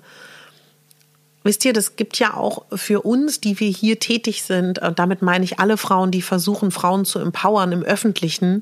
Wisst 1.43 1.65
ihr, 1.65 1.73
das 1.73 1.95
gibt 1.95 2.19
ja 2.19 2.35
auch 2.35 2.65
für 2.71 3.01
uns, 3.01 3.41
die 3.41 3.59
wir 3.59 3.69
hier 3.69 3.99
tätig 3.99 4.43
sind, 4.43 4.79
und 4.79 4.99
damit 4.99 5.21
meine 5.21 5.43
ich 5.43 5.59
alle 5.59 5.77
Frauen, 5.77 6.11
die 6.11 6.21
versuchen, 6.21 6.71
Frauen 6.71 7.05
zu 7.05 7.19
empowern 7.19 7.71
im 7.71 7.81
Öffentlichen, 7.81 8.61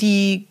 die, 0.00 0.48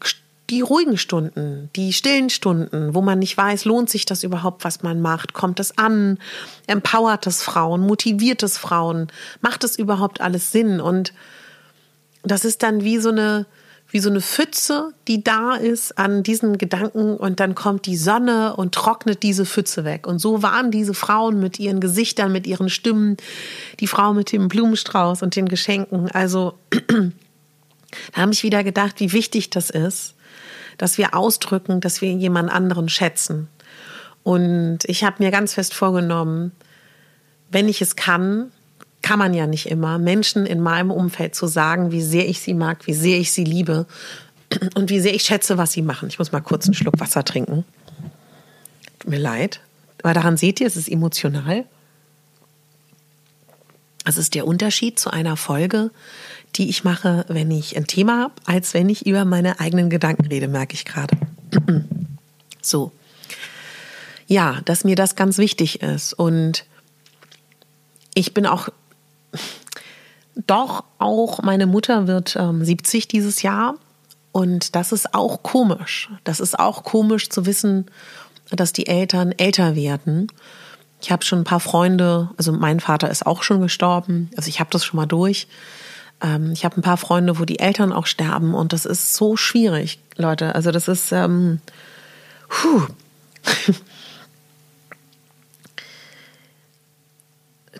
die 0.49 0.61
ruhigen 0.61 0.97
Stunden, 0.97 1.69
die 1.75 1.91
stillen 1.93 2.29
Stunden, 2.29 2.95
wo 2.95 3.01
man 3.01 3.19
nicht 3.19 3.37
weiß, 3.37 3.65
lohnt 3.65 3.89
sich 3.89 4.05
das 4.05 4.23
überhaupt, 4.23 4.63
was 4.63 4.83
man 4.83 5.01
macht, 5.01 5.33
kommt 5.33 5.59
es 5.59 5.77
an, 5.77 6.17
empowert 6.65 7.27
es 7.27 7.43
Frauen, 7.43 7.81
motiviert 7.81 8.41
es 8.41 8.57
Frauen, 8.57 9.07
macht 9.41 9.65
es 9.65 9.77
überhaupt 9.77 10.21
alles 10.21 10.51
Sinn? 10.51 10.79
Und 10.79 11.13
das 12.23 12.45
ist 12.45 12.63
dann 12.63 12.83
wie 12.83 12.97
so 12.97 13.09
eine, 13.09 13.45
wie 13.89 13.99
so 13.99 14.09
eine 14.09 14.21
Pfütze, 14.21 14.93
die 15.07 15.23
da 15.23 15.55
ist 15.55 15.97
an 15.97 16.23
diesen 16.23 16.57
Gedanken 16.57 17.15
und 17.15 17.39
dann 17.39 17.55
kommt 17.55 17.85
die 17.85 17.95
Sonne 17.95 18.55
und 18.55 18.73
trocknet 18.75 19.23
diese 19.23 19.45
Pfütze 19.45 19.85
weg. 19.85 20.07
Und 20.07 20.19
so 20.19 20.43
waren 20.43 20.71
diese 20.71 20.93
Frauen 20.93 21.39
mit 21.39 21.59
ihren 21.59 21.79
Gesichtern, 21.79 22.31
mit 22.31 22.47
ihren 22.47 22.69
Stimmen, 22.69 23.17
die 23.79 23.87
Frau 23.87 24.13
mit 24.13 24.31
dem 24.31 24.49
Blumenstrauß 24.49 25.21
und 25.21 25.35
den 25.35 25.47
Geschenken. 25.47 26.11
Also 26.11 26.55
da 26.71 28.21
habe 28.21 28.33
ich 28.33 28.43
wieder 28.43 28.63
gedacht, 28.63 28.99
wie 28.99 29.13
wichtig 29.13 29.49
das 29.49 29.69
ist, 29.69 30.15
dass 30.77 30.97
wir 30.97 31.15
ausdrücken, 31.15 31.79
dass 31.79 32.01
wir 32.01 32.11
jemand 32.11 32.51
anderen 32.51 32.89
schätzen. 32.89 33.47
Und 34.23 34.79
ich 34.83 35.05
habe 35.05 35.23
mir 35.23 35.31
ganz 35.31 35.53
fest 35.53 35.73
vorgenommen, 35.73 36.51
wenn 37.49 37.69
ich 37.69 37.81
es 37.81 37.95
kann, 37.95 38.51
kann 39.07 39.19
man 39.19 39.33
ja 39.33 39.47
nicht 39.47 39.67
immer, 39.67 39.99
Menschen 39.99 40.45
in 40.45 40.59
meinem 40.59 40.91
Umfeld 40.91 41.33
zu 41.33 41.47
sagen, 41.47 41.93
wie 41.93 42.01
sehr 42.01 42.27
ich 42.27 42.41
sie 42.41 42.53
mag, 42.53 42.87
wie 42.87 42.93
sehr 42.93 43.17
ich 43.17 43.31
sie 43.31 43.45
liebe 43.45 43.85
und 44.75 44.89
wie 44.89 44.99
sehr 44.99 45.15
ich 45.15 45.23
schätze, 45.23 45.57
was 45.57 45.71
sie 45.71 45.81
machen. 45.81 46.09
Ich 46.09 46.19
muss 46.19 46.33
mal 46.33 46.41
kurz 46.41 46.65
einen 46.65 46.73
Schluck 46.73 46.99
Wasser 46.99 47.23
trinken. 47.23 47.63
Tut 48.99 49.09
mir 49.09 49.17
leid. 49.17 49.61
Aber 50.03 50.13
daran 50.13 50.35
seht 50.35 50.59
ihr, 50.59 50.67
es 50.67 50.75
ist 50.75 50.89
emotional. 50.89 51.63
Das 54.03 54.17
ist 54.17 54.35
der 54.35 54.45
Unterschied 54.45 54.99
zu 54.99 55.09
einer 55.09 55.37
Folge, 55.37 55.89
die 56.55 56.67
ich 56.67 56.83
mache, 56.83 57.23
wenn 57.29 57.49
ich 57.49 57.77
ein 57.77 57.87
Thema 57.87 58.23
habe, 58.23 58.33
als 58.45 58.73
wenn 58.73 58.89
ich 58.89 59.05
über 59.05 59.23
meine 59.23 59.61
eigenen 59.61 59.89
Gedanken 59.89 60.27
rede, 60.27 60.49
merke 60.49 60.73
ich 60.73 60.83
gerade. 60.83 61.15
so. 62.61 62.91
Ja, 64.27 64.59
dass 64.65 64.83
mir 64.83 64.97
das 64.97 65.15
ganz 65.15 65.37
wichtig 65.37 65.81
ist. 65.81 66.11
Und 66.11 66.65
ich 68.13 68.33
bin 68.33 68.45
auch 68.45 68.67
doch 70.45 70.83
auch 70.99 71.41
meine 71.41 71.65
Mutter 71.65 72.07
wird 72.07 72.35
ähm, 72.35 72.63
70 72.63 73.07
dieses 73.07 73.41
Jahr 73.41 73.75
und 74.31 74.75
das 74.75 74.91
ist 74.91 75.13
auch 75.13 75.41
komisch. 75.41 76.09
Das 76.23 76.39
ist 76.39 76.59
auch 76.59 76.83
komisch 76.83 77.29
zu 77.29 77.45
wissen, 77.45 77.87
dass 78.51 78.73
die 78.73 78.87
Eltern 78.87 79.31
älter 79.31 79.75
werden. 79.75 80.27
Ich 81.01 81.11
habe 81.11 81.25
schon 81.25 81.39
ein 81.39 81.45
paar 81.45 81.59
Freunde, 81.59 82.29
also 82.37 82.51
mein 82.51 82.79
Vater 82.79 83.09
ist 83.09 83.25
auch 83.25 83.43
schon 83.43 83.61
gestorben, 83.61 84.29
also 84.35 84.49
ich 84.49 84.59
habe 84.59 84.69
das 84.71 84.85
schon 84.85 84.97
mal 84.97 85.05
durch. 85.05 85.47
Ähm, 86.21 86.51
ich 86.51 86.65
habe 86.65 86.77
ein 86.77 86.81
paar 86.81 86.97
Freunde, 86.97 87.39
wo 87.39 87.45
die 87.45 87.59
Eltern 87.59 87.93
auch 87.93 88.05
sterben 88.07 88.53
und 88.53 88.73
das 88.73 88.85
ist 88.85 89.13
so 89.13 89.37
schwierig, 89.37 89.99
Leute. 90.15 90.55
Also 90.55 90.71
das 90.71 90.87
ist, 90.87 91.11
ähm, 91.11 91.61
puh. 92.47 92.83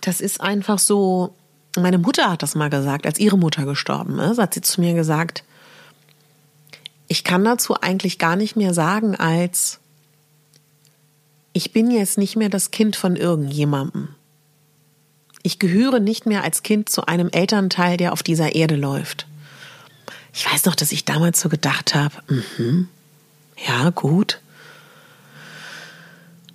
das 0.00 0.20
ist 0.20 0.40
einfach 0.40 0.78
so, 0.78 1.34
meine 1.76 1.98
Mutter 1.98 2.30
hat 2.30 2.42
das 2.42 2.54
mal 2.54 2.70
gesagt, 2.70 3.06
als 3.06 3.18
ihre 3.18 3.38
Mutter 3.38 3.64
gestorben 3.64 4.18
ist, 4.18 4.38
hat 4.38 4.54
sie 4.54 4.60
zu 4.60 4.80
mir 4.80 4.94
gesagt, 4.94 5.44
ich 7.08 7.24
kann 7.24 7.44
dazu 7.44 7.80
eigentlich 7.80 8.18
gar 8.18 8.36
nicht 8.36 8.56
mehr 8.56 8.74
sagen, 8.74 9.16
als 9.16 9.80
ich 11.52 11.72
bin 11.72 11.90
jetzt 11.90 12.18
nicht 12.18 12.36
mehr 12.36 12.50
das 12.50 12.70
Kind 12.70 12.94
von 12.94 13.16
irgendjemandem. 13.16 14.08
Ich 15.42 15.58
gehöre 15.58 15.98
nicht 15.98 16.26
mehr 16.26 16.44
als 16.44 16.62
Kind 16.62 16.88
zu 16.88 17.06
einem 17.06 17.30
Elternteil, 17.30 17.96
der 17.96 18.12
auf 18.12 18.22
dieser 18.22 18.54
Erde 18.54 18.76
läuft. 18.76 19.26
Ich 20.34 20.50
weiß 20.50 20.66
noch, 20.66 20.74
dass 20.74 20.92
ich 20.92 21.04
damals 21.04 21.40
so 21.40 21.48
gedacht 21.48 21.94
habe, 21.94 22.14
mhm, 22.28 22.88
ja, 23.66 23.90
gut. 23.90 24.40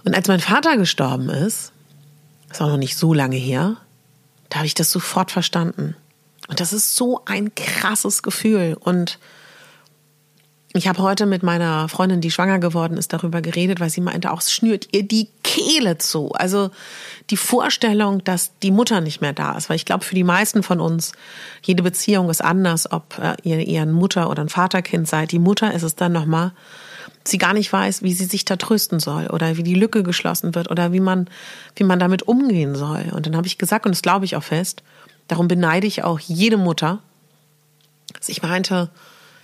Und 0.06 0.16
als 0.16 0.28
mein 0.28 0.40
Vater 0.40 0.78
gestorben 0.78 1.30
ist, 1.30 1.73
ist 2.54 2.62
auch 2.62 2.70
noch 2.70 2.78
nicht 2.78 2.98
so 2.98 3.14
lange 3.14 3.36
her, 3.36 3.78
da 4.50 4.58
habe 4.58 4.68
ich 4.68 4.74
das 4.74 4.92
sofort 4.92 5.32
verstanden. 5.32 5.96
Und 6.48 6.60
das 6.60 6.74
ist 6.74 6.96
so 6.96 7.22
ein 7.26 7.56
krasses 7.56 8.22
Gefühl. 8.22 8.78
Und 8.80 9.18
ich 10.76 10.88
habe 10.88 11.02
heute 11.02 11.26
mit 11.26 11.44
meiner 11.44 11.88
Freundin, 11.88 12.20
die 12.20 12.32
schwanger 12.32 12.60
geworden 12.60 12.98
ist, 12.98 13.14
darüber 13.14 13.42
geredet, 13.42 13.80
weil 13.80 13.90
sie 13.90 14.02
meinte, 14.02 14.32
auch 14.32 14.42
schnürt 14.42 14.88
ihr 14.92 15.04
die 15.04 15.30
Kehle 15.44 16.00
zu. 16.00 16.32
Also 16.34 16.72
die 17.30 17.38
Vorstellung, 17.38 18.24
dass 18.24 18.58
die 18.62 18.72
Mutter 18.72 19.00
nicht 19.00 19.22
mehr 19.22 19.34
da 19.34 19.56
ist. 19.56 19.70
Weil 19.70 19.76
ich 19.76 19.86
glaube, 19.86 20.04
für 20.04 20.16
die 20.16 20.24
meisten 20.24 20.64
von 20.64 20.80
uns, 20.80 21.14
jede 21.64 21.84
Beziehung 21.84 22.30
ist 22.30 22.44
anders, 22.44 22.92
ob 22.92 23.20
äh, 23.20 23.36
ihr 23.44 23.66
eher 23.66 23.84
ein 23.84 23.92
Mutter- 23.92 24.30
oder 24.30 24.42
ein 24.42 24.50
Vaterkind 24.50 25.08
seid. 25.08 25.32
Die 25.32 25.40
Mutter 25.40 25.74
ist 25.74 25.84
es 25.84 25.96
dann 25.96 26.12
nochmal, 26.12 26.54
sie 27.26 27.38
gar 27.38 27.54
nicht 27.54 27.72
weiß, 27.72 28.04
wie 28.04 28.14
sie 28.14 28.26
sich 28.26 28.46
da 28.46 28.56
trösten 28.56 29.00
soll 29.00 29.28
oder 29.28 29.58
wie 29.58 29.64
die 29.64 29.76
Lücke 29.76 30.04
geschlossen 30.04 30.56
wird 30.56 30.70
oder 30.70 30.92
wie 30.92 31.00
man, 31.00 31.30
wie 31.76 31.84
man 31.84 32.00
damit 32.00 32.24
umgehen 32.24 32.76
soll. 32.76 33.12
Und 33.14 33.26
dann 33.26 33.36
habe 33.36 33.48
ich 33.48 33.58
gesagt, 33.58 33.86
und 33.86 33.94
das 33.94 34.02
glaube 34.02 34.26
ich 34.26 34.36
auch 34.36 34.44
fest, 34.44 34.84
darum 35.28 35.48
beneide 35.48 35.88
ich 35.88 36.04
auch 36.04 36.20
jede 36.20 36.58
Mutter, 36.58 37.00
dass 38.14 38.30
ich 38.30 38.42
meinte, 38.42 38.90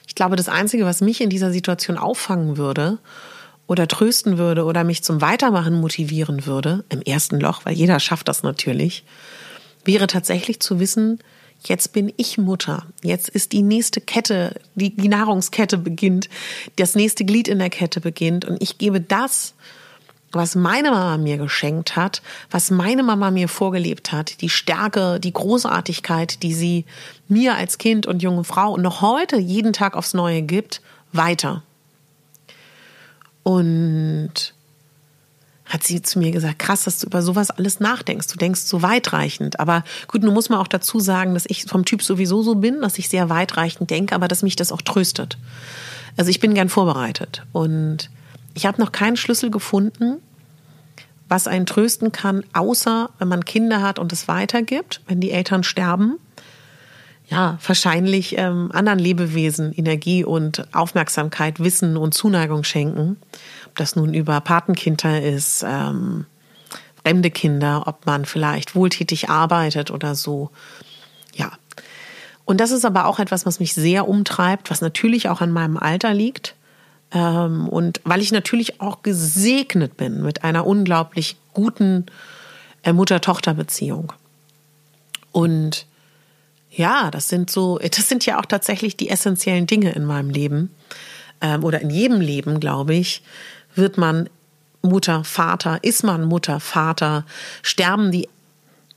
ich 0.07 0.15
glaube, 0.15 0.35
das 0.35 0.49
Einzige, 0.49 0.85
was 0.85 1.01
mich 1.01 1.21
in 1.21 1.29
dieser 1.29 1.51
Situation 1.51 1.97
auffangen 1.97 2.57
würde 2.57 2.97
oder 3.67 3.87
trösten 3.87 4.37
würde 4.37 4.65
oder 4.65 4.83
mich 4.83 5.03
zum 5.03 5.21
Weitermachen 5.21 5.79
motivieren 5.79 6.45
würde, 6.45 6.83
im 6.89 7.01
ersten 7.01 7.39
Loch, 7.39 7.61
weil 7.65 7.75
jeder 7.75 7.99
schafft 7.99 8.27
das 8.27 8.43
natürlich, 8.43 9.03
wäre 9.85 10.07
tatsächlich 10.07 10.59
zu 10.59 10.79
wissen, 10.79 11.19
jetzt 11.63 11.93
bin 11.93 12.13
ich 12.17 12.37
Mutter. 12.37 12.85
Jetzt 13.03 13.29
ist 13.29 13.51
die 13.51 13.61
nächste 13.61 14.01
Kette, 14.01 14.59
die, 14.75 15.07
Nahrungskette 15.07 15.77
beginnt, 15.77 16.29
das 16.75 16.95
nächste 16.95 17.25
Glied 17.25 17.47
in 17.47 17.59
der 17.59 17.69
Kette 17.69 18.01
beginnt 18.01 18.45
und 18.45 18.61
ich 18.61 18.77
gebe 18.77 19.01
das, 19.01 19.53
was 20.31 20.55
meine 20.55 20.91
Mama 20.91 21.17
mir 21.17 21.37
geschenkt 21.37 21.95
hat, 21.95 22.21
was 22.51 22.69
meine 22.69 23.03
Mama 23.03 23.31
mir 23.31 23.47
vorgelebt 23.47 24.11
hat, 24.11 24.41
die 24.41 24.49
Stärke, 24.49 25.19
die 25.19 25.33
Großartigkeit, 25.33 26.43
die 26.43 26.53
sie 26.53 26.85
mir 27.27 27.55
als 27.55 27.77
Kind 27.77 28.05
und 28.05 28.21
junge 28.21 28.43
Frau 28.43 28.73
und 28.73 28.81
noch 28.81 29.01
heute 29.01 29.37
jeden 29.37 29.73
Tag 29.73 29.95
aufs 29.95 30.13
Neue 30.13 30.43
gibt, 30.43 30.81
weiter. 31.11 31.63
Und 33.43 34.53
hat 35.69 35.83
sie 35.83 36.01
zu 36.01 36.19
mir 36.19 36.31
gesagt, 36.31 36.59
krass, 36.59 36.83
dass 36.83 36.99
du 36.99 37.05
über 37.05 37.21
sowas 37.21 37.51
alles 37.51 37.79
nachdenkst. 37.79 38.27
Du 38.27 38.37
denkst 38.37 38.61
so 38.61 38.81
weitreichend. 38.81 39.59
Aber 39.59 39.83
gut, 40.07 40.23
nun 40.23 40.33
muss 40.33 40.49
man 40.49 40.59
auch 40.59 40.67
dazu 40.67 40.99
sagen, 40.99 41.35
dass 41.35 41.45
ich 41.47 41.65
vom 41.65 41.85
Typ 41.85 42.01
sowieso 42.01 42.41
so 42.41 42.55
bin, 42.55 42.81
dass 42.81 42.97
ich 42.97 43.07
sehr 43.07 43.29
weitreichend 43.29 43.89
denke, 43.89 44.15
aber 44.15 44.27
dass 44.27 44.41
mich 44.41 44.55
das 44.55 44.71
auch 44.71 44.81
tröstet. 44.81 45.37
Also 46.17 46.31
ich 46.31 46.39
bin 46.39 46.55
gern 46.55 46.69
vorbereitet 46.69 47.43
und 47.53 48.09
ich 48.55 48.65
habe 48.65 48.81
noch 48.81 48.91
keinen 48.91 49.15
Schlüssel 49.15 49.51
gefunden, 49.51 50.17
was 51.29 51.47
einen 51.47 51.67
trösten 51.67 52.11
kann, 52.11 52.43
außer 52.53 53.11
wenn 53.19 53.27
man 53.27 53.45
Kinder 53.45 53.83
hat 53.83 53.99
und 53.99 54.11
es 54.11 54.27
weitergibt, 54.27 55.01
wenn 55.07 55.21
die 55.21 55.31
Eltern 55.31 55.63
sterben. 55.63 56.15
Ja, 57.29 57.59
wahrscheinlich 57.65 58.39
ähm, 58.39 58.71
anderen 58.73 58.97
Lebewesen 58.97 59.71
Energie 59.71 60.23
und 60.23 60.65
Aufmerksamkeit, 60.73 61.59
Wissen 61.59 61.95
und 61.95 62.15
Zuneigung 62.15 62.63
schenken. 62.63 63.17
Ob 63.69 63.75
das 63.75 63.95
nun 63.95 64.15
über 64.15 64.41
Patenkinder 64.41 65.21
ist, 65.21 65.63
ähm, 65.63 66.25
fremde 67.03 67.29
Kinder, 67.29 67.83
ob 67.85 68.07
man 68.07 68.25
vielleicht 68.25 68.73
wohltätig 68.73 69.29
arbeitet 69.29 69.91
oder 69.91 70.15
so. 70.15 70.49
Ja. 71.35 71.51
Und 72.45 72.59
das 72.59 72.71
ist 72.71 72.83
aber 72.83 73.05
auch 73.05 73.19
etwas, 73.19 73.45
was 73.45 73.59
mich 73.59 73.75
sehr 73.75 74.07
umtreibt, 74.07 74.71
was 74.71 74.81
natürlich 74.81 75.29
auch 75.29 75.41
an 75.41 75.51
meinem 75.51 75.77
Alter 75.77 76.15
liegt. 76.15 76.55
Ähm, 77.11 77.69
und 77.69 78.01
weil 78.05 78.21
ich 78.21 78.31
natürlich 78.31 78.81
auch 78.81 79.03
gesegnet 79.03 79.97
bin 79.97 80.23
mit 80.23 80.43
einer 80.43 80.65
unglaublich 80.65 81.37
guten 81.53 82.07
äh, 82.81 82.91
Mutter-Tochter-Beziehung. 82.91 84.13
Und 85.31 85.85
ja, 86.71 87.11
das 87.11 87.29
sind 87.29 87.51
so, 87.51 87.77
das 87.77 88.09
sind 88.09 88.25
ja 88.25 88.39
auch 88.39 88.45
tatsächlich 88.45 88.97
die 88.97 89.09
essentiellen 89.09 89.67
Dinge 89.67 89.91
in 89.91 90.05
meinem 90.05 90.31
Leben 90.31 90.73
ähm, 91.41 91.63
oder 91.63 91.81
in 91.81 91.89
jedem 91.89 92.21
Leben, 92.21 92.59
glaube 92.59 92.93
ich, 92.95 93.23
wird 93.79 93.97
man 93.97 94.29
Mutter, 94.81 95.23
Vater, 95.23 95.79
ist 95.83 96.03
man 96.03 96.23
Mutter, 96.23 96.59
Vater, 96.59 97.25
sterben 97.63 98.11
die 98.11 98.29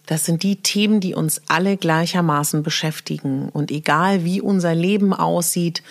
das 0.06 0.26
sind 0.26 0.42
die 0.42 0.56
Themen, 0.56 1.00
die 1.00 1.14
uns 1.14 1.40
alle 1.46 1.76
gleichermaßen 1.76 2.62
beschäftigen. 2.62 3.48
Und 3.48 3.70
egal 3.70 4.24
wie 4.24 4.40
unser 4.40 4.74
Leben 4.74 5.14
aussieht, 5.14 5.82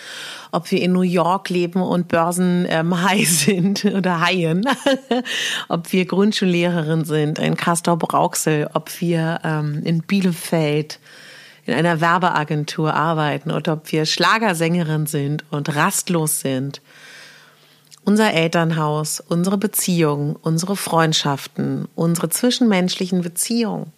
ob 0.50 0.70
wir 0.70 0.82
in 0.82 0.92
New 0.92 1.00
York 1.00 1.48
leben 1.48 1.80
und 1.80 2.08
Börsen 2.08 2.66
ähm, 2.68 3.02
high 3.08 3.28
sind 3.28 3.84
oder 3.84 4.20
Haien, 4.20 4.64
ob 5.68 5.92
wir 5.92 6.04
Grundschullehrerin 6.04 7.04
sind 7.04 7.38
in 7.38 7.56
Castor-Brauxel, 7.56 8.68
ob 8.74 9.00
wir 9.00 9.40
ähm, 9.44 9.80
in 9.84 10.02
Bielefeld 10.02 11.00
in 11.64 11.74
einer 11.74 12.00
Werbeagentur 12.00 12.92
arbeiten 12.92 13.50
oder 13.50 13.74
ob 13.74 13.92
wir 13.92 14.04
Schlagersängerin 14.04 15.06
sind 15.06 15.44
und 15.50 15.74
rastlos 15.74 16.40
sind. 16.40 16.82
Unser 18.04 18.32
Elternhaus, 18.32 19.20
unsere 19.20 19.58
Beziehungen, 19.58 20.36
unsere 20.36 20.76
Freundschaften, 20.76 21.88
unsere 21.94 22.28
zwischenmenschlichen 22.28 23.22
Beziehungen 23.22 23.92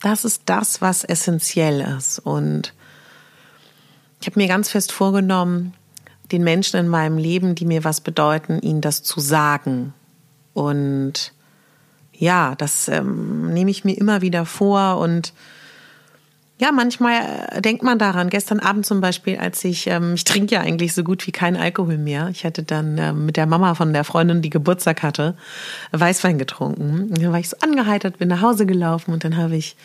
das 0.00 0.24
ist 0.24 0.42
das, 0.46 0.80
was 0.80 1.04
essentiell 1.04 1.80
ist. 1.80 2.18
Und 2.20 2.74
ich 4.20 4.26
habe 4.26 4.38
mir 4.38 4.48
ganz 4.48 4.70
fest 4.70 4.92
vorgenommen, 4.92 5.74
den 6.30 6.44
Menschen 6.44 6.78
in 6.78 6.88
meinem 6.88 7.18
Leben, 7.18 7.54
die 7.54 7.64
mir 7.64 7.84
was 7.84 8.00
bedeuten, 8.00 8.60
ihnen 8.60 8.80
das 8.80 9.02
zu 9.02 9.20
sagen. 9.20 9.94
Und 10.52 11.32
ja, 12.12 12.54
das 12.56 12.88
ähm, 12.88 13.52
nehme 13.52 13.70
ich 13.70 13.84
mir 13.84 13.96
immer 13.96 14.20
wieder 14.20 14.44
vor 14.44 14.98
und 14.98 15.32
ja, 16.60 16.72
manchmal 16.72 17.48
äh, 17.52 17.62
denkt 17.62 17.84
man 17.84 17.98
daran. 17.98 18.30
Gestern 18.30 18.58
Abend 18.58 18.84
zum 18.84 19.00
Beispiel, 19.00 19.38
als 19.38 19.64
ich, 19.64 19.86
ähm, 19.86 20.14
ich 20.14 20.24
trinke 20.24 20.56
ja 20.56 20.60
eigentlich 20.60 20.92
so 20.92 21.04
gut 21.04 21.24
wie 21.26 21.32
kein 21.32 21.56
Alkohol 21.56 21.98
mehr. 21.98 22.28
Ich 22.30 22.44
hatte 22.44 22.64
dann 22.64 22.98
ähm, 22.98 23.26
mit 23.26 23.36
der 23.36 23.46
Mama 23.46 23.76
von 23.76 23.92
der 23.92 24.02
Freundin, 24.02 24.42
die 24.42 24.50
Geburtstag 24.50 25.04
hatte, 25.04 25.36
Weißwein 25.92 26.36
getrunken. 26.36 27.08
Und 27.10 27.22
dann 27.22 27.32
war 27.32 27.38
ich 27.38 27.48
so 27.48 27.56
angeheitert, 27.60 28.18
bin 28.18 28.28
nach 28.28 28.42
Hause 28.42 28.66
gelaufen 28.66 29.12
und 29.12 29.22
dann 29.22 29.36
habe 29.36 29.56
ich 29.56 29.76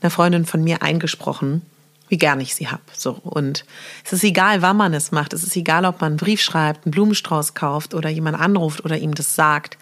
einer 0.00 0.10
Freundin 0.10 0.46
von 0.46 0.64
mir 0.64 0.82
eingesprochen, 0.82 1.60
wie 2.08 2.16
gern 2.16 2.40
ich 2.40 2.54
sie 2.54 2.68
hab. 2.68 2.80
So 2.94 3.18
und 3.22 3.66
es 4.02 4.14
ist 4.14 4.24
egal, 4.24 4.62
wann 4.62 4.78
man 4.78 4.94
es 4.94 5.12
macht. 5.12 5.34
Es 5.34 5.42
ist 5.42 5.56
egal, 5.56 5.84
ob 5.84 6.00
man 6.00 6.12
einen 6.12 6.16
Brief 6.16 6.40
schreibt, 6.40 6.86
einen 6.86 6.92
Blumenstrauß 6.92 7.52
kauft 7.52 7.92
oder 7.92 8.08
jemand 8.08 8.40
anruft 8.40 8.82
oder 8.82 8.96
ihm 8.96 9.14
das 9.14 9.34
sagt. 9.34 9.76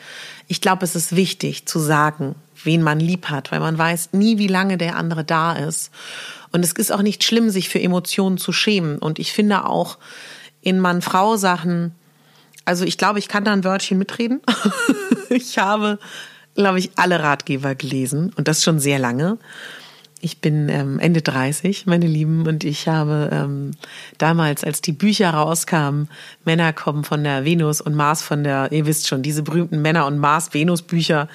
Ich 0.49 0.61
glaube, 0.61 0.85
es 0.85 0.97
ist 0.97 1.15
wichtig 1.15 1.67
zu 1.67 1.79
sagen, 1.79 2.35
wen 2.65 2.83
man 2.83 3.01
lieb 3.01 3.27
hat, 3.31 3.53
weil 3.53 3.61
man 3.61 3.79
weiß 3.79 4.11
nie, 4.13 4.39
wie 4.39 4.47
lange 4.47 4.79
der 4.79 4.97
andere 4.97 5.25
da 5.25 5.53
ist. 5.53 5.91
Und 6.53 6.65
es 6.65 6.73
ist 6.73 6.93
auch 6.93 7.03
nicht 7.03 7.25
schlimm, 7.25 7.51
sich 7.51 7.69
für 7.69 7.81
Emotionen 7.81 8.39
zu 8.39 8.53
schämen. 8.53 8.99
Und 8.99 9.19
ich 9.19 9.33
finde 9.33 9.67
auch 9.67 9.99
in 10.61 10.79
Mann-Frau-Sachen, 10.79 11.95
also 12.65 12.85
ich 12.85 12.99
glaube, 12.99 13.19
ich 13.19 13.29
kann 13.29 13.45
da 13.45 13.53
ein 13.53 13.65
Wörtchen 13.65 13.99
mitreden. 13.99 14.41
ich 15.31 15.59
habe, 15.59 15.99
glaube 16.55 16.79
ich, 16.79 16.91
alle 16.97 17.21
Ratgeber 17.21 17.75
gelesen 17.75 18.33
und 18.37 18.49
das 18.49 18.63
schon 18.63 18.79
sehr 18.79 18.99
lange. 18.99 19.39
Ich 20.25 20.41
bin 20.41 20.69
ähm, 20.69 21.01
Ende 21.01 21.21
30, 21.21 21.87
meine 21.87 22.07
Lieben, 22.07 22.47
und 22.47 22.63
ich 22.63 22.87
habe 22.87 23.29
ähm, 23.33 23.73
damals, 24.19 24.63
als 24.63 24.81
die 24.81 24.93
Bücher 24.93 25.31
rauskamen, 25.31 26.09
Männer 26.45 26.73
kommen 26.73 27.03
von 27.03 27.25
der 27.25 27.45
Venus 27.45 27.81
und 27.81 27.97
Mars 27.97 28.23
von 28.23 28.45
der, 28.45 28.71
ihr 28.71 28.87
wisst 28.87 29.09
schon, 29.09 29.23
diese 29.23 29.43
berühmten 29.43 29.83
Männer- 29.83 30.07
und 30.07 30.19
Mars-Venus-Bücher, 30.19 31.27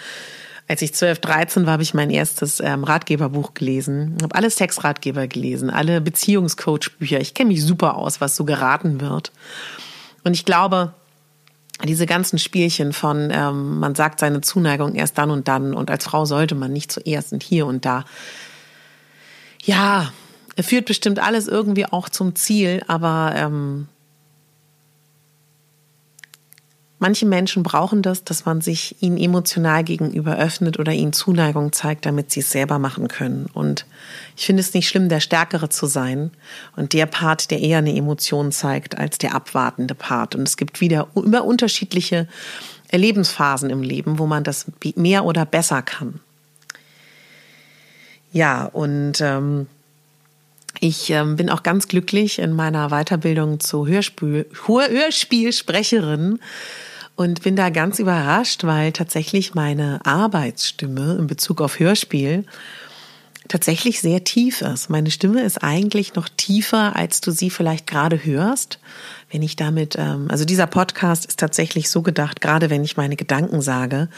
als 0.68 0.82
ich 0.82 0.94
12, 0.94 1.20
13 1.20 1.66
war, 1.66 1.74
habe 1.74 1.84
ich 1.84 1.94
mein 1.94 2.10
erstes 2.10 2.60
ähm, 2.60 2.84
Ratgeberbuch 2.84 3.54
gelesen. 3.54 4.18
Habe 4.22 4.36
alle 4.36 4.50
Sexratgeber 4.50 5.28
gelesen, 5.28 5.70
alle 5.70 6.02
Beziehungscoach-Bücher. 6.02 7.22
Ich 7.22 7.34
kenne 7.34 7.50
mich 7.50 7.64
super 7.64 7.96
aus, 7.96 8.20
was 8.20 8.36
so 8.36 8.44
geraten 8.44 9.00
wird. 9.00 9.32
Und 10.24 10.34
ich 10.34 10.44
glaube, 10.44 10.94
diese 11.86 12.06
ganzen 12.06 12.38
Spielchen 12.38 12.92
von, 12.92 13.30
ähm, 13.32 13.80
man 13.80 13.96
sagt 13.96 14.20
seine 14.20 14.42
Zuneigung 14.42 14.96
erst 14.96 15.18
dann 15.18 15.32
und 15.32 15.48
dann 15.48 15.74
und 15.74 15.90
als 15.90 16.06
Frau 16.06 16.26
sollte 16.26 16.56
man 16.56 16.74
nicht 16.74 16.92
zuerst 16.92 17.32
und 17.32 17.44
hier 17.44 17.66
und 17.66 17.86
da. 17.86 18.04
Ja, 19.64 20.12
führt 20.60 20.86
bestimmt 20.86 21.20
alles 21.20 21.48
irgendwie 21.48 21.86
auch 21.86 22.10
zum 22.10 22.36
Ziel, 22.36 22.84
aber 22.88 23.34
ähm, 23.36 23.88
Manche 27.00 27.28
Menschen 27.28 27.62
brauchen 27.62 28.02
das, 28.02 28.24
dass 28.24 28.46
man 28.46 28.62
sich 28.62 28.96
ihnen 29.04 29.18
emotional 29.18 29.84
gegenüber 29.84 30.36
öffnet 30.38 30.80
oder 30.80 30.92
ihnen 30.92 31.14
Zuneigung 31.14 31.72
zeigt, 31.72 32.08
damit 32.08 32.32
sie 32.32 32.40
es 32.40 32.50
selber 32.50 32.80
machen 32.80 33.08
können. 33.08 33.46
Und 33.54 33.86
ich 34.36 34.48
finde 34.48 34.62
es 34.62 34.74
nicht 34.74 34.90
schlimm, 34.90 35.08
der 35.08 35.20
Stärkere 35.20 35.70
zu 35.70 35.86
sein 35.86 36.32
und 36.76 36.94
der 36.94 37.06
Part, 37.06 37.52
der 37.52 37.62
eher 37.62 37.78
eine 37.80 37.96
Emotion 37.96 38.52
zeigt, 38.52 38.98
als 38.98 39.20
der 39.20 39.36
abwartende 39.36 39.94
Part. 39.94 40.34
Und 40.34 40.48
es 40.48 40.58
gibt 40.58 40.82
wieder 40.82 41.08
immer 41.16 41.46
unterschiedliche 41.46 42.28
Lebensphasen 42.92 43.70
im 43.70 43.84
Leben, 43.84 44.18
wo 44.18 44.26
man 44.26 44.44
das 44.44 44.66
mehr 44.96 45.24
oder 45.24 45.46
besser 45.46 45.84
kann. 45.84 46.20
Ja, 48.32 48.66
und 48.66 49.22
ähm, 49.22 49.68
ich 50.80 51.12
ähm, 51.12 51.36
bin 51.36 51.52
auch 51.52 51.62
ganz 51.62 51.88
glücklich 51.88 52.40
in 52.40 52.54
meiner 52.54 52.90
Weiterbildung 52.90 53.60
zur 53.60 53.88
Hörspiel, 53.88 54.48
Hörspielsprecherin 54.66 56.40
und 57.18 57.42
bin 57.42 57.56
da 57.56 57.70
ganz 57.70 58.00
überrascht, 58.00 58.64
weil 58.64 58.94
tatsächlich 58.94 59.56
meine 59.56 60.00
Arbeitsstimme 60.06 61.18
in 61.20 61.28
Bezug 61.28 61.62
auf 61.62 61.80
Hörspiel 61.80 62.46
tatsächlich 63.48 64.02
sehr 64.02 64.24
tief 64.24 64.62
ist. 64.62 64.90
Meine 64.90 65.10
Stimme 65.10 65.42
ist 65.42 65.64
eigentlich 65.64 66.14
noch 66.14 66.30
tiefer, 66.30 66.96
als 66.96 67.20
du 67.20 67.32
sie 67.32 67.50
vielleicht 67.50 67.88
gerade 67.88 68.24
hörst. 68.24 68.78
Wenn 69.32 69.42
ich 69.42 69.56
damit, 69.56 69.96
ähm, 69.98 70.28
also 70.30 70.46
dieser 70.46 70.68
Podcast 70.68 71.26
ist 71.26 71.40
tatsächlich 71.40 71.90
so 71.90 72.04
gedacht, 72.04 72.40
gerade 72.40 72.70
wenn 72.70 72.84
ich 72.84 72.98
meine 72.98 73.16
Gedanken 73.16 73.62
sage, 73.62 74.10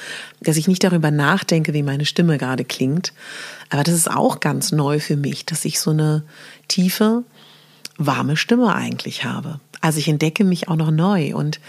dass 0.42 0.58
ich 0.58 0.68
nicht 0.68 0.84
darüber 0.84 1.10
nachdenke, 1.10 1.74
wie 1.74 1.84
meine 1.84 2.06
Stimme 2.06 2.38
gerade 2.38 2.66
klingt. 2.66 3.14
Aber 3.70 3.84
das 3.84 3.96
ist 3.96 4.12
auch 4.12 4.42
ganz 4.42 4.74
neu 4.74 5.00
für 5.00 5.16
mich, 5.16 5.46
dass 5.46 5.64
ich 5.64 5.80
so 5.80 5.92
eine 5.92 6.24
tiefe, 6.68 7.24
warme 8.00 8.38
Stimme 8.38 8.74
eigentlich 8.74 9.26
habe. 9.26 9.60
Also 9.82 10.00
ich 10.00 10.08
entdecke 10.08 10.44
mich 10.44 10.68
auch 10.68 10.76
noch 10.76 10.90
neu. 10.90 11.36
Und 11.36 11.60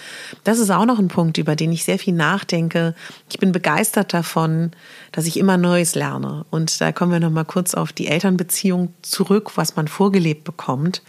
das 0.45 0.59
ist 0.59 0.71
auch 0.71 0.87
noch 0.87 0.99
ein 0.99 1.09
Punkt, 1.09 1.39
über 1.39 1.57
den 1.57 1.73
ich 1.73 1.85
sehr 1.85 1.99
viel 1.99 2.15
nachdenke. 2.15 2.95
Ich 3.29 3.39
bin 3.39 3.53
begeistert 3.53 4.15
davon, 4.15 4.71
dass 5.13 5.27
ich 5.27 5.37
immer 5.37 5.57
Neues 5.57 5.95
lerne. 5.95 6.47
Und 6.51 6.81
da 6.81 6.93
kommen 6.93 7.13
wir 7.13 7.21
noch 7.21 7.31
mal 7.31 7.45
kurz 7.45 7.75
auf 7.75 7.93
die 7.93 8.07
Elternbeziehung 8.07 8.95
zurück, 9.03 9.53
was 9.57 9.77
man 9.77 9.89
vorgelebt 9.89 10.45
bekommt. 10.45 11.03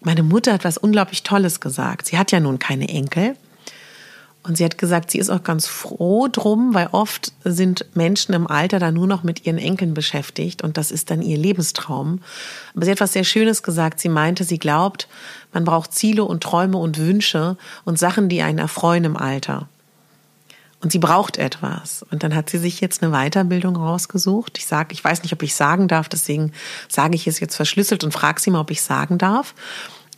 Meine 0.00 0.22
Mutter 0.22 0.52
hat 0.52 0.64
was 0.64 0.78
unglaublich 0.78 1.24
Tolles 1.24 1.60
gesagt. 1.60 2.06
Sie 2.06 2.18
hat 2.18 2.30
ja 2.30 2.38
nun 2.38 2.58
keine 2.58 2.88
Enkel. 2.88 3.34
Und 4.48 4.56
sie 4.56 4.64
hat 4.64 4.78
gesagt, 4.78 5.10
sie 5.10 5.18
ist 5.18 5.28
auch 5.28 5.42
ganz 5.42 5.66
froh 5.66 6.26
drum, 6.26 6.72
weil 6.72 6.88
oft 6.92 7.32
sind 7.44 7.84
Menschen 7.94 8.34
im 8.34 8.46
Alter 8.46 8.78
dann 8.78 8.94
nur 8.94 9.06
noch 9.06 9.22
mit 9.22 9.44
ihren 9.44 9.58
Enkeln 9.58 9.92
beschäftigt 9.92 10.62
und 10.62 10.78
das 10.78 10.90
ist 10.90 11.10
dann 11.10 11.20
ihr 11.20 11.36
Lebenstraum. 11.36 12.20
Aber 12.74 12.86
sie 12.86 12.90
hat 12.90 13.00
was 13.00 13.12
sehr 13.12 13.24
Schönes 13.24 13.62
gesagt. 13.62 14.00
Sie 14.00 14.08
meinte, 14.08 14.44
sie 14.44 14.58
glaubt, 14.58 15.06
man 15.52 15.64
braucht 15.64 15.92
Ziele 15.92 16.24
und 16.24 16.42
Träume 16.42 16.78
und 16.78 16.96
Wünsche 16.96 17.58
und 17.84 17.98
Sachen, 17.98 18.30
die 18.30 18.40
einen 18.40 18.58
erfreuen 18.58 19.04
im 19.04 19.18
Alter. 19.18 19.68
Und 20.80 20.92
sie 20.92 20.98
braucht 20.98 21.36
etwas. 21.36 22.06
Und 22.10 22.22
dann 22.22 22.34
hat 22.34 22.48
sie 22.48 22.58
sich 22.58 22.80
jetzt 22.80 23.02
eine 23.02 23.12
Weiterbildung 23.12 23.76
rausgesucht. 23.76 24.56
Ich 24.56 24.66
sage, 24.66 24.94
ich 24.94 25.04
weiß 25.04 25.24
nicht, 25.24 25.32
ob 25.34 25.42
ich 25.42 25.54
sagen 25.54 25.88
darf, 25.88 26.08
deswegen 26.08 26.52
sage 26.88 27.16
ich 27.16 27.26
es 27.26 27.38
jetzt 27.38 27.56
verschlüsselt 27.56 28.02
und 28.02 28.12
frage 28.12 28.40
sie 28.40 28.50
mal, 28.50 28.60
ob 28.60 28.70
ich 28.70 28.80
sagen 28.80 29.18
darf. 29.18 29.54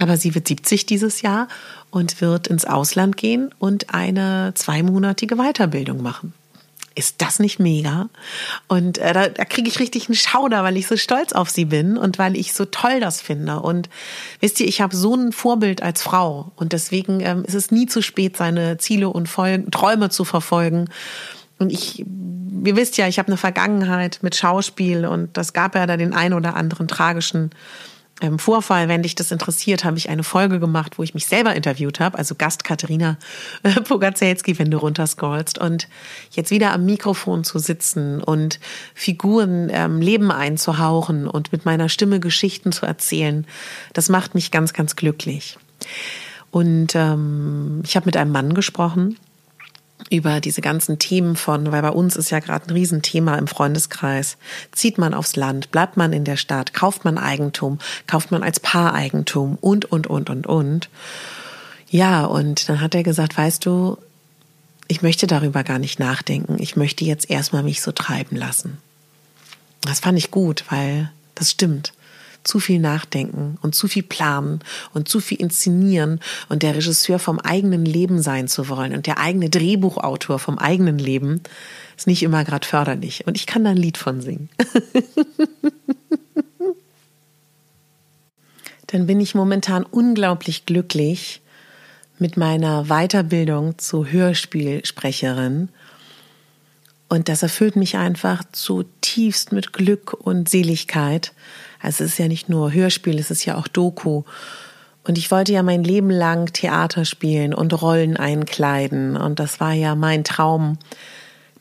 Aber 0.00 0.16
sie 0.16 0.34
wird 0.34 0.48
70 0.48 0.86
dieses 0.86 1.20
Jahr 1.20 1.46
und 1.90 2.20
wird 2.22 2.46
ins 2.46 2.64
Ausland 2.64 3.18
gehen 3.18 3.54
und 3.58 3.92
eine 3.94 4.52
zweimonatige 4.54 5.36
Weiterbildung 5.36 6.02
machen. 6.02 6.32
Ist 6.94 7.16
das 7.18 7.38
nicht 7.38 7.60
mega? 7.60 8.08
Und 8.66 8.98
äh, 8.98 9.12
da, 9.12 9.28
da 9.28 9.44
kriege 9.44 9.68
ich 9.68 9.78
richtig 9.78 10.08
einen 10.08 10.16
Schauder, 10.16 10.64
weil 10.64 10.76
ich 10.76 10.86
so 10.86 10.96
stolz 10.96 11.32
auf 11.32 11.50
sie 11.50 11.66
bin 11.66 11.98
und 11.98 12.18
weil 12.18 12.36
ich 12.36 12.54
so 12.54 12.64
toll 12.64 12.98
das 12.98 13.20
finde. 13.20 13.60
Und 13.60 13.88
wisst 14.40 14.58
ihr, 14.58 14.66
ich 14.66 14.80
habe 14.80 14.96
so 14.96 15.14
ein 15.14 15.32
Vorbild 15.32 15.82
als 15.82 16.02
Frau 16.02 16.50
und 16.56 16.72
deswegen 16.72 17.20
ähm, 17.20 17.44
ist 17.44 17.54
es 17.54 17.70
nie 17.70 17.86
zu 17.86 18.02
spät, 18.02 18.38
seine 18.38 18.78
Ziele 18.78 19.10
und 19.10 19.28
Folgen, 19.28 19.70
Träume 19.70 20.08
zu 20.08 20.24
verfolgen. 20.24 20.88
Und 21.58 21.70
ich, 21.70 22.00
ihr 22.00 22.76
wisst 22.76 22.96
ja, 22.96 23.06
ich 23.06 23.18
habe 23.18 23.28
eine 23.28 23.36
Vergangenheit 23.36 24.18
mit 24.22 24.34
Schauspiel 24.34 25.04
und 25.04 25.36
das 25.36 25.52
gab 25.52 25.74
ja 25.74 25.86
da 25.86 25.98
den 25.98 26.14
ein 26.14 26.32
oder 26.32 26.56
anderen 26.56 26.88
tragischen 26.88 27.50
Vorfall, 28.38 28.88
wenn 28.88 29.02
dich 29.02 29.14
das 29.14 29.30
interessiert, 29.30 29.85
habe 29.85 29.98
ich 29.98 30.09
eine 30.09 30.22
Folge 30.22 30.61
gemacht, 30.61 30.98
wo 30.98 31.02
ich 31.02 31.14
mich 31.14 31.26
selber 31.26 31.54
interviewt 31.54 32.00
habe, 32.00 32.18
also 32.18 32.35
Gast 32.35 32.64
Katharina 32.64 33.16
äh, 33.62 33.80
Pogacelski, 33.80 34.59
wenn 34.59 34.70
du 34.70 34.78
runterscrollst. 34.78 35.59
Und 35.59 35.88
jetzt 36.33 36.50
wieder 36.50 36.72
am 36.72 36.85
Mikrofon 36.85 37.44
zu 37.44 37.59
sitzen 37.59 38.22
und 38.22 38.61
Figuren 38.94 39.68
ähm, 39.72 40.00
Leben 40.00 40.30
einzuhauchen 40.30 41.26
und 41.26 41.52
mit 41.52 41.64
meiner 41.64 41.88
Stimme 41.88 42.20
Geschichten 42.20 42.72
zu 42.72 42.87
erzählen, 42.87 43.46
das 43.92 44.09
macht 44.09 44.35
mich 44.35 44.50
ganz, 44.50 44.72
ganz 44.72 44.96
glücklich. 44.96 45.59
Und 46.50 46.94
ähm, 46.94 47.83
ich 47.85 47.96
habe 47.96 48.06
mit 48.06 48.16
einem 48.16 48.33
Mann 48.33 48.54
gesprochen, 48.54 49.16
über 50.11 50.40
diese 50.40 50.61
ganzen 50.61 50.99
Themen 50.99 51.37
von, 51.37 51.70
weil 51.73 51.83
bei 51.83 51.90
uns 51.90 52.16
ist 52.16 52.31
ja 52.31 52.40
gerade 52.40 52.66
ein 52.66 52.73
Riesenthema 52.73 53.37
im 53.37 53.46
Freundeskreis. 53.46 54.37
Zieht 54.73 54.99
man 54.99 55.14
aufs 55.14 55.37
Land, 55.37 55.70
bleibt 55.70 55.96
man 55.96 56.12
in 56.12 56.25
der 56.25 56.37
Stadt, 56.37 56.75
kauft 56.75 57.05
man 57.05 57.16
Eigentum, 57.16 57.79
kauft 58.07 58.33
man 58.33 58.42
als 58.42 58.61
Paar 58.61 58.92
Eigentum 58.92 59.57
und, 59.61 59.90
und, 59.90 60.09
und, 60.09 60.29
und, 60.29 60.46
und. 60.46 60.90
Ja, 61.88 62.25
und 62.25 62.68
dann 62.68 62.81
hat 62.81 62.94
er 62.94 63.05
gesagt, 63.05 63.38
weißt 63.38 63.64
du, 63.64 63.99
ich 64.88 65.03
möchte 65.03 65.29
darüber 65.29 65.62
gar 65.62 65.79
nicht 65.79 66.01
nachdenken. 66.01 66.57
Ich 66.59 66.75
möchte 66.75 67.05
jetzt 67.05 67.31
erstmal 67.31 67.62
mich 67.62 67.81
so 67.81 67.92
treiben 67.92 68.37
lassen. 68.37 68.79
Das 69.83 70.01
fand 70.01 70.18
ich 70.18 70.33
gut, 70.33 70.64
weil 70.68 71.11
das 71.37 71.53
stimmt 71.53 71.92
zu 72.44 72.61
viel 72.61 72.79
nachdenken 72.79 73.59
und 73.62 73.74
zu 73.74 73.88
viel 73.88 74.03
planen 74.03 74.61
und 74.94 75.09
zu 75.09 75.20
viel 75.20 75.40
inszenieren 75.40 76.20
und 76.48 76.62
der 76.62 76.74
Regisseur 76.74 77.18
vom 77.18 77.38
eigenen 77.38 77.85
Leben 77.85 78.22
sein 78.22 78.48
zu 78.48 78.68
wollen 78.68 78.94
und 78.94 79.07
der 79.07 79.18
eigene 79.18 79.50
Drehbuchautor 79.50 80.38
vom 80.38 80.59
eigenen 80.59 80.98
Leben 80.98 81.42
ist 81.96 82.07
nicht 82.07 82.22
immer 82.22 82.44
gerade 82.44 82.66
förderlich. 82.66 83.26
Und 83.26 83.37
ich 83.37 83.46
kann 83.46 83.64
da 83.64 83.70
ein 83.70 83.76
Lied 83.76 83.98
von 83.98 84.20
singen. 84.22 84.48
Dann 88.87 89.07
bin 89.07 89.20
ich 89.20 89.35
momentan 89.35 89.85
unglaublich 89.85 90.66
glücklich 90.66 91.42
mit 92.18 92.37
meiner 92.37 92.85
Weiterbildung 92.87 93.79
zur 93.79 94.11
Hörspielsprecherin. 94.11 95.68
Und 97.09 97.29
das 97.29 97.42
erfüllt 97.42 97.76
mich 97.76 97.96
einfach 97.96 98.44
zutiefst 98.53 99.53
mit 99.53 99.72
Glück 99.72 100.12
und 100.12 100.48
Seligkeit, 100.48 101.33
also 101.81 102.05
es 102.05 102.12
ist 102.12 102.19
ja 102.19 102.29
nicht 102.29 102.49
nur 102.49 102.73
Hörspiel, 102.73 103.19
es 103.19 103.31
ist 103.31 103.45
ja 103.45 103.57
auch 103.57 103.69
Doku. 103.69 104.23
Und 105.05 105.16
ich 105.16 105.31
wollte 105.31 105.53
ja 105.53 105.62
mein 105.62 105.83
Leben 105.83 106.11
lang 106.11 106.53
Theater 106.53 107.05
spielen 107.05 107.55
und 107.55 107.81
Rollen 107.81 108.16
einkleiden. 108.16 109.16
Und 109.16 109.40
das 109.40 109.61
war 109.61 109.73
ja 109.73 109.95
mein 109.95 110.25
Traum, 110.25 110.79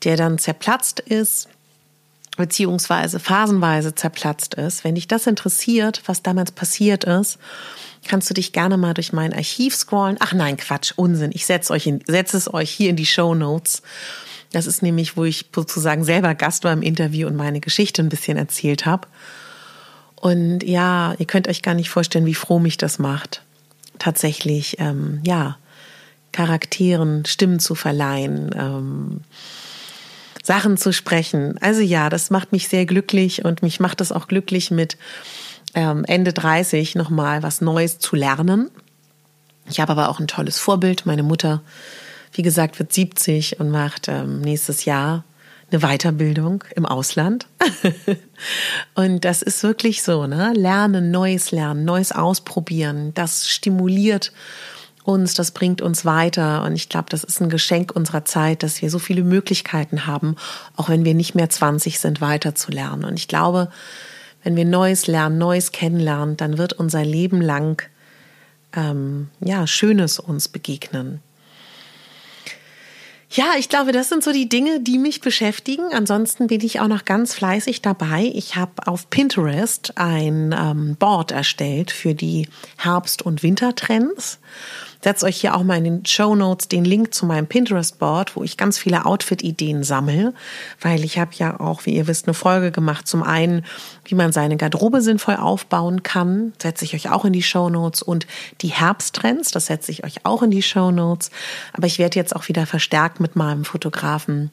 der 0.03 0.17
dann 0.17 0.37
zerplatzt 0.37 0.99
ist, 0.99 1.47
beziehungsweise 2.35 3.19
phasenweise 3.19 3.95
zerplatzt 3.95 4.55
ist. 4.55 4.83
Wenn 4.83 4.95
dich 4.95 5.07
das 5.07 5.25
interessiert, 5.25 6.01
was 6.05 6.21
damals 6.21 6.51
passiert 6.51 7.05
ist, 7.05 7.39
kannst 8.07 8.29
du 8.29 8.33
dich 8.33 8.53
gerne 8.53 8.77
mal 8.77 8.93
durch 8.93 9.13
mein 9.13 9.33
Archiv 9.33 9.75
scrollen. 9.75 10.17
Ach 10.19 10.33
nein, 10.33 10.57
Quatsch, 10.57 10.93
Unsinn. 10.95 11.31
Ich 11.33 11.45
setze 11.45 11.73
euch 11.73 11.87
es 11.87 12.53
euch 12.53 12.69
hier 12.69 12.89
in 12.89 12.95
die 12.95 13.05
Show 13.05 13.35
Notes. 13.35 13.81
Das 14.51 14.67
ist 14.67 14.81
nämlich, 14.81 15.15
wo 15.15 15.25
ich 15.25 15.45
sozusagen 15.53 16.03
selber 16.03 16.33
Gast 16.35 16.63
war 16.63 16.73
im 16.73 16.81
Interview 16.81 17.27
und 17.27 17.35
meine 17.35 17.59
Geschichte 17.59 18.01
ein 18.01 18.09
bisschen 18.09 18.37
erzählt 18.37 18.85
habe. 18.85 19.07
Und 20.19 20.63
ja, 20.63 21.15
ihr 21.17 21.25
könnt 21.25 21.47
euch 21.47 21.61
gar 21.61 21.73
nicht 21.73 21.89
vorstellen, 21.89 22.25
wie 22.25 22.35
froh 22.35 22.59
mich 22.59 22.77
das 22.77 22.99
macht, 22.99 23.41
tatsächlich, 23.99 24.77
ähm, 24.79 25.21
ja, 25.25 25.57
Charakteren 26.31 27.25
Stimmen 27.25 27.59
zu 27.59 27.73
verleihen, 27.73 28.51
ähm, 28.55 29.21
Sachen 30.43 30.77
zu 30.77 30.93
sprechen. 30.93 31.57
Also 31.61 31.81
ja, 31.81 32.09
das 32.09 32.29
macht 32.29 32.51
mich 32.51 32.67
sehr 32.67 32.85
glücklich 32.85 33.45
und 33.45 33.63
mich 33.63 33.79
macht 33.79 33.99
es 34.01 34.11
auch 34.11 34.27
glücklich, 34.27 34.71
mit 34.71 34.97
ähm, 35.73 36.05
Ende 36.05 36.33
30 36.33 36.95
nochmal 36.95 37.41
was 37.41 37.61
Neues 37.61 37.99
zu 37.99 38.15
lernen. 38.15 38.69
Ich 39.69 39.79
habe 39.79 39.91
aber 39.91 40.09
auch 40.09 40.19
ein 40.19 40.27
tolles 40.27 40.59
Vorbild. 40.59 41.05
Meine 41.05 41.23
Mutter, 41.23 41.61
wie 42.33 42.41
gesagt, 42.41 42.79
wird 42.79 42.93
70 42.93 43.59
und 43.59 43.69
macht 43.69 44.07
ähm, 44.07 44.41
nächstes 44.41 44.85
Jahr 44.85 45.23
eine 45.71 45.81
Weiterbildung 45.81 46.63
im 46.75 46.85
Ausland. 46.85 47.47
und 48.95 49.25
das 49.25 49.41
ist 49.41 49.63
wirklich 49.63 50.03
so, 50.03 50.27
ne? 50.27 50.53
Lernen, 50.55 51.11
Neues 51.11 51.51
lernen, 51.51 51.85
Neues 51.85 52.11
ausprobieren, 52.11 53.13
das 53.13 53.49
stimuliert 53.49 54.31
uns, 55.03 55.33
das 55.33 55.51
bringt 55.51 55.81
uns 55.81 56.05
weiter. 56.05 56.63
Und 56.63 56.75
ich 56.75 56.89
glaube, 56.89 57.07
das 57.09 57.23
ist 57.23 57.41
ein 57.41 57.49
Geschenk 57.49 57.91
unserer 57.95 58.25
Zeit, 58.25 58.63
dass 58.63 58.81
wir 58.81 58.89
so 58.89 58.99
viele 58.99 59.23
Möglichkeiten 59.23 60.05
haben, 60.05 60.35
auch 60.75 60.89
wenn 60.89 61.05
wir 61.05 61.13
nicht 61.13 61.35
mehr 61.35 61.49
20 61.49 61.99
sind, 61.99 62.21
weiter 62.21 62.55
zu 62.55 62.71
lernen. 62.71 63.05
Und 63.05 63.17
ich 63.17 63.27
glaube, 63.27 63.69
wenn 64.43 64.55
wir 64.55 64.65
Neues 64.65 65.07
lernen, 65.07 65.37
Neues 65.37 65.71
kennenlernen, 65.71 66.37
dann 66.37 66.57
wird 66.57 66.73
unser 66.73 67.03
Leben 67.03 67.41
lang 67.41 67.81
ähm, 68.75 69.29
ja 69.43 69.67
Schönes 69.67 70.19
uns 70.19 70.47
begegnen. 70.47 71.21
Ja, 73.31 73.53
ich 73.59 73.69
glaube, 73.69 73.91
das 73.91 74.09
sind 74.09 74.23
so 74.23 74.31
die 74.31 74.49
Dinge, 74.49 74.79
die 74.79 74.97
mich 74.97 75.21
beschäftigen. 75.21 75.93
Ansonsten 75.93 76.47
bin 76.47 76.61
ich 76.61 76.79
auch 76.79 76.87
noch 76.87 77.05
ganz 77.05 77.35
fleißig 77.35 77.83
dabei. 77.83 78.31
Ich 78.33 78.55
habe 78.55 78.87
auf 78.87 79.11
Pinterest 79.11 79.97
ein 79.97 80.55
ähm, 80.57 80.95
Board 80.97 81.31
erstellt 81.31 81.91
für 81.91 82.15
die 82.15 82.49
Herbst- 82.77 83.21
und 83.21 83.43
Wintertrends. 83.43 84.39
Setze 85.01 85.25
euch 85.25 85.39
hier 85.39 85.55
auch 85.55 85.63
mal 85.63 85.77
in 85.77 85.83
den 85.83 86.05
Show 86.05 86.35
Notes 86.35 86.67
den 86.67 86.85
Link 86.85 87.13
zu 87.13 87.25
meinem 87.25 87.47
Pinterest-Board, 87.47 88.35
wo 88.35 88.43
ich 88.43 88.57
ganz 88.57 88.77
viele 88.77 89.05
Outfit-Ideen 89.05 89.83
sammle, 89.83 90.33
weil 90.81 91.03
ich 91.03 91.17
habe 91.17 91.31
ja 91.35 91.59
auch, 91.59 91.85
wie 91.85 91.95
ihr 91.95 92.07
wisst, 92.07 92.27
eine 92.27 92.33
Folge 92.33 92.71
gemacht. 92.71 93.07
Zum 93.07 93.23
einen, 93.23 93.65
wie 94.05 94.15
man 94.15 94.31
seine 94.31 94.57
Garderobe 94.57 95.01
sinnvoll 95.01 95.37
aufbauen 95.37 96.03
kann, 96.03 96.53
setze 96.61 96.85
ich 96.85 96.93
euch 96.95 97.09
auch 97.09 97.25
in 97.25 97.33
die 97.33 97.43
Show 97.43 97.69
Notes 97.69 98.01
und 98.01 98.27
die 98.61 98.67
Herbsttrends, 98.67 99.51
das 99.51 99.67
setze 99.67 99.91
ich 99.91 100.03
euch 100.03 100.25
auch 100.25 100.43
in 100.43 100.51
die 100.51 100.61
Show 100.61 100.91
Notes. 100.91 101.31
Aber 101.73 101.87
ich 101.87 101.99
werde 101.99 102.19
jetzt 102.19 102.35
auch 102.35 102.47
wieder 102.47 102.65
verstärkt 102.65 103.19
mit 103.19 103.35
meinem 103.35 103.65
Fotografen 103.65 104.51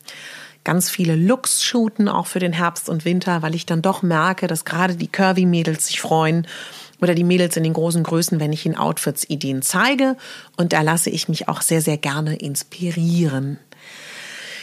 ganz 0.66 0.90
viele 0.90 1.14
Looks 1.14 1.62
shooten, 1.62 2.08
auch 2.08 2.26
für 2.26 2.40
den 2.40 2.52
Herbst 2.52 2.88
und 2.88 3.04
Winter, 3.04 3.40
weil 3.40 3.54
ich 3.54 3.66
dann 3.66 3.82
doch 3.82 4.02
merke, 4.02 4.48
dass 4.48 4.64
gerade 4.64 4.96
die 4.96 5.06
Curvy-Mädels 5.06 5.86
sich 5.86 6.00
freuen 6.00 6.44
oder 7.00 7.14
die 7.14 7.24
Mädels 7.24 7.56
in 7.56 7.64
den 7.64 7.72
großen 7.72 8.02
Größen, 8.02 8.40
wenn 8.40 8.52
ich 8.52 8.66
ihnen 8.66 8.76
Outfits 8.76 9.28
Ideen 9.28 9.62
zeige. 9.62 10.16
Und 10.56 10.72
da 10.72 10.82
lasse 10.82 11.10
ich 11.10 11.28
mich 11.28 11.48
auch 11.48 11.60
sehr, 11.60 11.80
sehr 11.80 11.98
gerne 11.98 12.36
inspirieren. 12.36 13.58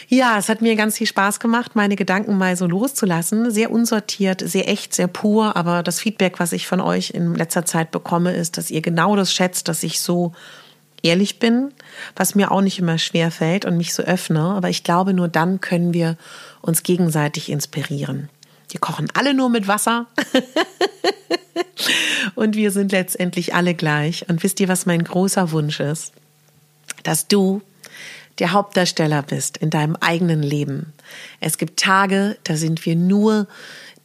Ja, 0.08 0.38
es 0.38 0.48
hat 0.48 0.60
mir 0.60 0.76
ganz 0.76 0.98
viel 0.98 1.06
Spaß 1.06 1.40
gemacht, 1.40 1.76
meine 1.76 1.96
Gedanken 1.96 2.36
mal 2.36 2.56
so 2.56 2.66
loszulassen. 2.66 3.50
Sehr 3.50 3.70
unsortiert, 3.70 4.42
sehr 4.44 4.68
echt, 4.68 4.94
sehr 4.94 5.08
pur. 5.08 5.56
Aber 5.56 5.82
das 5.82 6.00
Feedback, 6.00 6.38
was 6.40 6.52
ich 6.52 6.66
von 6.66 6.80
euch 6.80 7.10
in 7.10 7.34
letzter 7.34 7.64
Zeit 7.64 7.90
bekomme, 7.90 8.34
ist, 8.34 8.58
dass 8.58 8.70
ihr 8.70 8.82
genau 8.82 9.16
das 9.16 9.32
schätzt, 9.32 9.68
dass 9.68 9.82
ich 9.82 10.00
so 10.00 10.32
ehrlich 11.02 11.38
bin, 11.38 11.72
was 12.16 12.34
mir 12.34 12.50
auch 12.50 12.60
nicht 12.60 12.78
immer 12.78 12.98
schwer 12.98 13.30
fällt 13.30 13.64
und 13.64 13.76
mich 13.76 13.94
so 13.94 14.02
öffne. 14.02 14.40
Aber 14.40 14.68
ich 14.68 14.84
glaube, 14.84 15.14
nur 15.14 15.28
dann 15.28 15.60
können 15.60 15.94
wir 15.94 16.16
uns 16.60 16.82
gegenseitig 16.82 17.50
inspirieren. 17.50 18.28
Wir 18.70 18.80
kochen 18.80 19.08
alle 19.14 19.34
nur 19.34 19.50
mit 19.50 19.68
Wasser. 19.68 20.06
und 22.34 22.56
wir 22.56 22.70
sind 22.70 22.92
letztendlich 22.92 23.54
alle 23.54 23.74
gleich. 23.74 24.28
Und 24.28 24.42
wisst 24.42 24.60
ihr, 24.60 24.68
was 24.68 24.86
mein 24.86 25.04
großer 25.04 25.50
Wunsch 25.52 25.80
ist? 25.80 26.12
Dass 27.02 27.28
du 27.28 27.62
der 28.38 28.52
Hauptdarsteller 28.52 29.22
bist 29.22 29.56
in 29.58 29.70
deinem 29.70 29.96
eigenen 29.96 30.42
Leben. 30.42 30.92
Es 31.40 31.58
gibt 31.58 31.78
Tage, 31.78 32.36
da 32.44 32.56
sind 32.56 32.84
wir 32.84 32.96
nur 32.96 33.46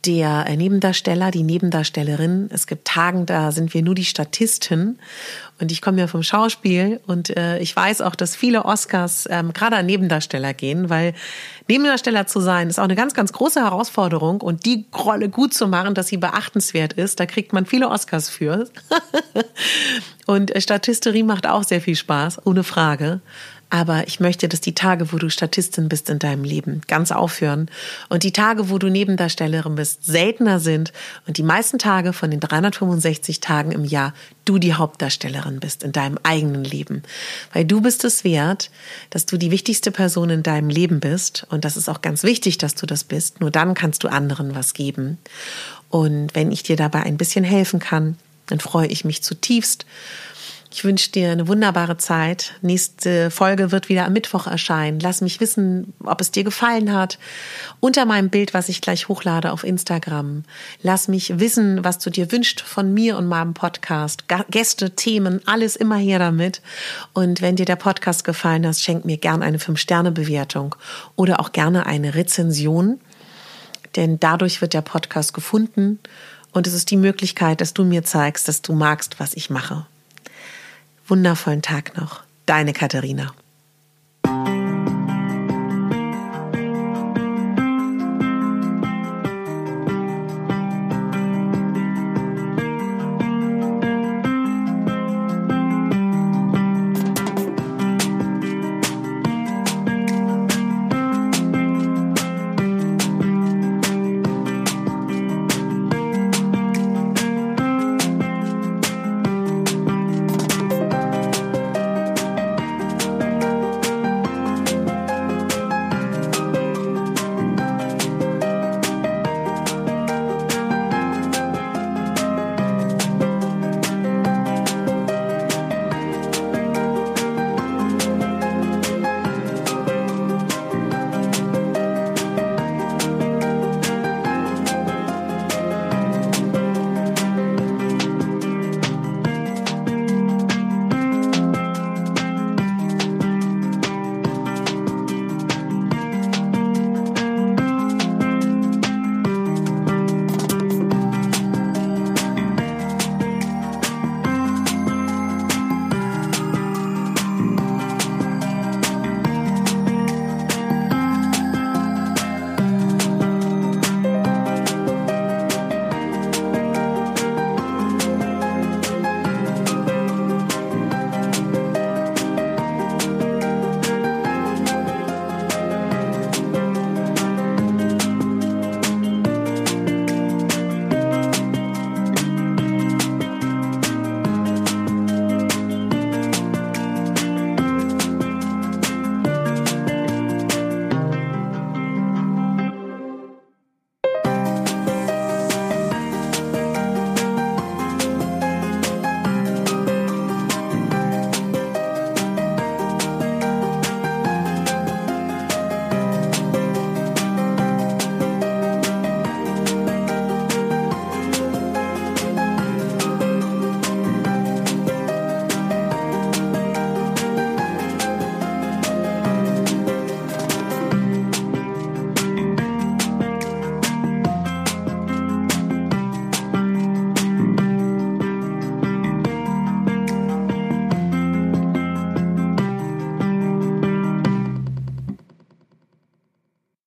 der 0.06 0.46
Nebendarsteller, 0.56 1.30
die 1.30 1.44
Nebendarstellerin. 1.44 2.50
Es 2.54 2.68
gibt 2.68 2.88
Tagen, 2.88 3.26
da 3.26 3.52
sind 3.52 3.74
wir 3.74 3.82
nur 3.82 3.96
die 3.96 4.06
Statistin. 4.06 4.98
Und 5.60 5.74
ich 5.74 5.82
komme 5.82 6.00
ja 6.00 6.08
vom 6.08 6.24
Schauspiel 6.24 7.02
und 7.06 7.36
äh, 7.36 7.60
ich 7.60 7.76
weiß 7.76 8.00
auch, 8.02 8.16
dass 8.16 8.34
viele 8.34 8.64
Oscars 8.64 9.28
ähm, 9.30 9.52
gerade 9.52 9.76
an 9.76 9.86
Nebendarsteller 9.86 10.54
gehen, 10.54 10.90
weil 10.90 11.14
Nebendarsteller 11.68 12.28
zu 12.28 12.40
sein 12.40 12.70
ist 12.70 12.80
auch 12.80 12.86
eine 12.86 12.96
ganz, 12.96 13.14
ganz 13.14 13.34
große 13.34 13.60
Herausforderung 13.60 14.40
und 14.40 14.66
die 14.66 14.86
Rolle 14.98 15.28
gut 15.28 15.54
zu 15.54 15.68
machen, 15.68 15.96
dass 15.96 16.08
sie 16.08 16.18
beachtenswert 16.18 16.94
ist, 16.94 17.20
da 17.20 17.26
kriegt 17.26 17.52
man 17.52 17.66
viele 17.66 17.90
Oscars 17.90 18.30
für. 18.30 18.70
und 20.28 20.56
äh, 20.56 20.62
Statisterie 20.62 21.24
macht 21.24 21.46
auch 21.46 21.64
sehr 21.64 21.82
viel 21.82 21.98
Spaß, 21.98 22.46
ohne 22.46 22.64
Frage. 22.64 23.20
Aber 23.72 24.08
ich 24.08 24.20
möchte, 24.20 24.50
dass 24.50 24.62
die 24.62 24.74
Tage, 24.74 25.14
wo 25.14 25.18
du 25.18 25.30
Statistin 25.30 25.90
bist 25.90 26.10
in 26.10 26.18
deinem 26.18 26.44
Leben, 26.44 26.82
ganz 26.88 27.12
aufhören. 27.12 27.70
Und 28.10 28.24
die 28.24 28.32
Tage, 28.32 28.70
wo 28.70 28.80
du 28.80 28.90
Nebendarstellerin 28.90 29.76
bist, 29.76 30.06
seltener 30.06 30.60
sind. 30.60 30.92
Und 31.28 31.38
die 31.38 31.44
meisten 31.44 31.78
Tage 31.78 32.14
von 32.14 32.32
den 32.32 32.40
365 32.40 33.42
Tagen 33.42 33.72
im 33.72 33.86
Jahr 33.86 34.14
du 34.46 34.58
die 34.58 34.74
Hauptdarstellerin 34.74 35.60
bist 35.60 35.84
in 35.84 35.92
deinem 35.92 36.18
eigenen 36.24 36.64
Leben. 36.64 37.04
Weil 37.54 37.66
du 37.66 37.82
bist 37.82 38.04
es 38.04 38.24
wert, 38.24 38.72
dass 39.12 39.28
du 39.28 39.38
die 39.38 39.52
wichtigste 39.52 39.92
Person 39.92 40.32
in 40.32 40.42
deinem 40.42 40.70
Leben 40.70 41.00
bist. 41.00 41.46
Und 41.50 41.64
das 41.64 41.78
ist 41.78 41.90
auch 41.90 42.02
ganz 42.02 42.24
wichtig, 42.24 42.58
dass 42.58 42.74
du 42.74 42.88
das 42.88 43.04
bist. 43.04 43.40
Nur 43.40 43.52
dann 43.52 43.76
kannst 43.76 44.04
du 44.04 44.08
anderen 44.08 44.56
was 44.56 44.74
geben. 44.74 45.20
Und 45.90 46.34
wenn 46.34 46.52
ich 46.52 46.64
dir 46.64 46.76
dabei 46.76 47.04
ein 47.04 47.18
bisschen 47.18 47.44
helfen 47.44 47.80
kann, 47.80 48.18
dann 48.48 48.60
freue 48.60 48.88
ich 48.88 49.06
mich 49.06 49.22
zutiefst. 49.22 49.86
Ich 50.72 50.84
wünsche 50.84 51.10
dir 51.10 51.32
eine 51.32 51.48
wunderbare 51.48 51.98
Zeit. 51.98 52.54
Nächste 52.62 53.32
Folge 53.32 53.72
wird 53.72 53.90
wieder 53.90 54.06
am 54.06 54.14
Mittwoch 54.14 54.46
erscheinen. 54.46 55.00
Lass 55.00 55.20
mich 55.20 55.40
wissen, 55.40 55.94
ob 56.04 56.22
es 56.22 56.30
dir 56.30 56.44
gefallen 56.44 56.94
hat. 56.94 57.18
Unter 57.80 58.06
meinem 58.06 58.30
Bild, 58.30 58.54
was 58.54 58.70
ich 58.70 58.80
gleich 58.80 59.08
hochlade 59.08 59.52
auf 59.52 59.64
Instagram. 59.64 60.44
Lass 60.84 61.08
mich 61.08 61.40
wissen, 61.40 61.84
was 61.84 61.98
du 61.98 62.12
dir 62.12 62.32
wünscht 62.32 62.62
von 62.62 62.94
mir 62.94 63.18
und 63.18 63.28
meinem 63.28 63.56
Podcast. 63.56 64.26
Gäste, 64.52 64.92
Themen, 64.96 65.42
alles 65.48 65.76
immer 65.76 65.98
her 65.98 66.20
damit. 66.20 66.62
Und 67.14 67.42
wenn 67.42 67.56
dir 67.56 67.66
der 67.66 67.76
Podcast 67.76 68.24
gefallen 68.24 68.68
hat, 68.68 68.78
schenk 68.78 69.06
mir 69.06 69.18
gern 69.18 69.42
eine 69.42 69.58
5-Sterne-Bewertung 69.58 70.76
oder 71.16 71.40
auch 71.40 71.52
gerne 71.52 71.88
eine 71.88 72.14
Rezension. 72.14 73.00
Denn 73.96 74.20
dadurch 74.20 74.62
wird 74.62 74.76
der 74.76 74.84
Podcast 74.84 75.34
gefunden. 75.34 75.98
Und 76.52 76.68
es 76.68 76.74
ist 76.74 76.92
die 76.92 76.98
Möglichkeit, 76.98 77.60
dass 77.60 77.74
du 77.74 77.84
mir 77.84 78.04
zeigst, 78.04 78.48
dass 78.48 78.62
du 78.62 78.74
magst, 78.74 79.20
was 79.20 79.34
ich 79.34 79.50
mache 79.50 79.88
wundervollen 81.10 81.62
Tag 81.62 81.98
noch. 81.98 82.24
Deine 82.46 82.74
Katharina. 82.74 83.34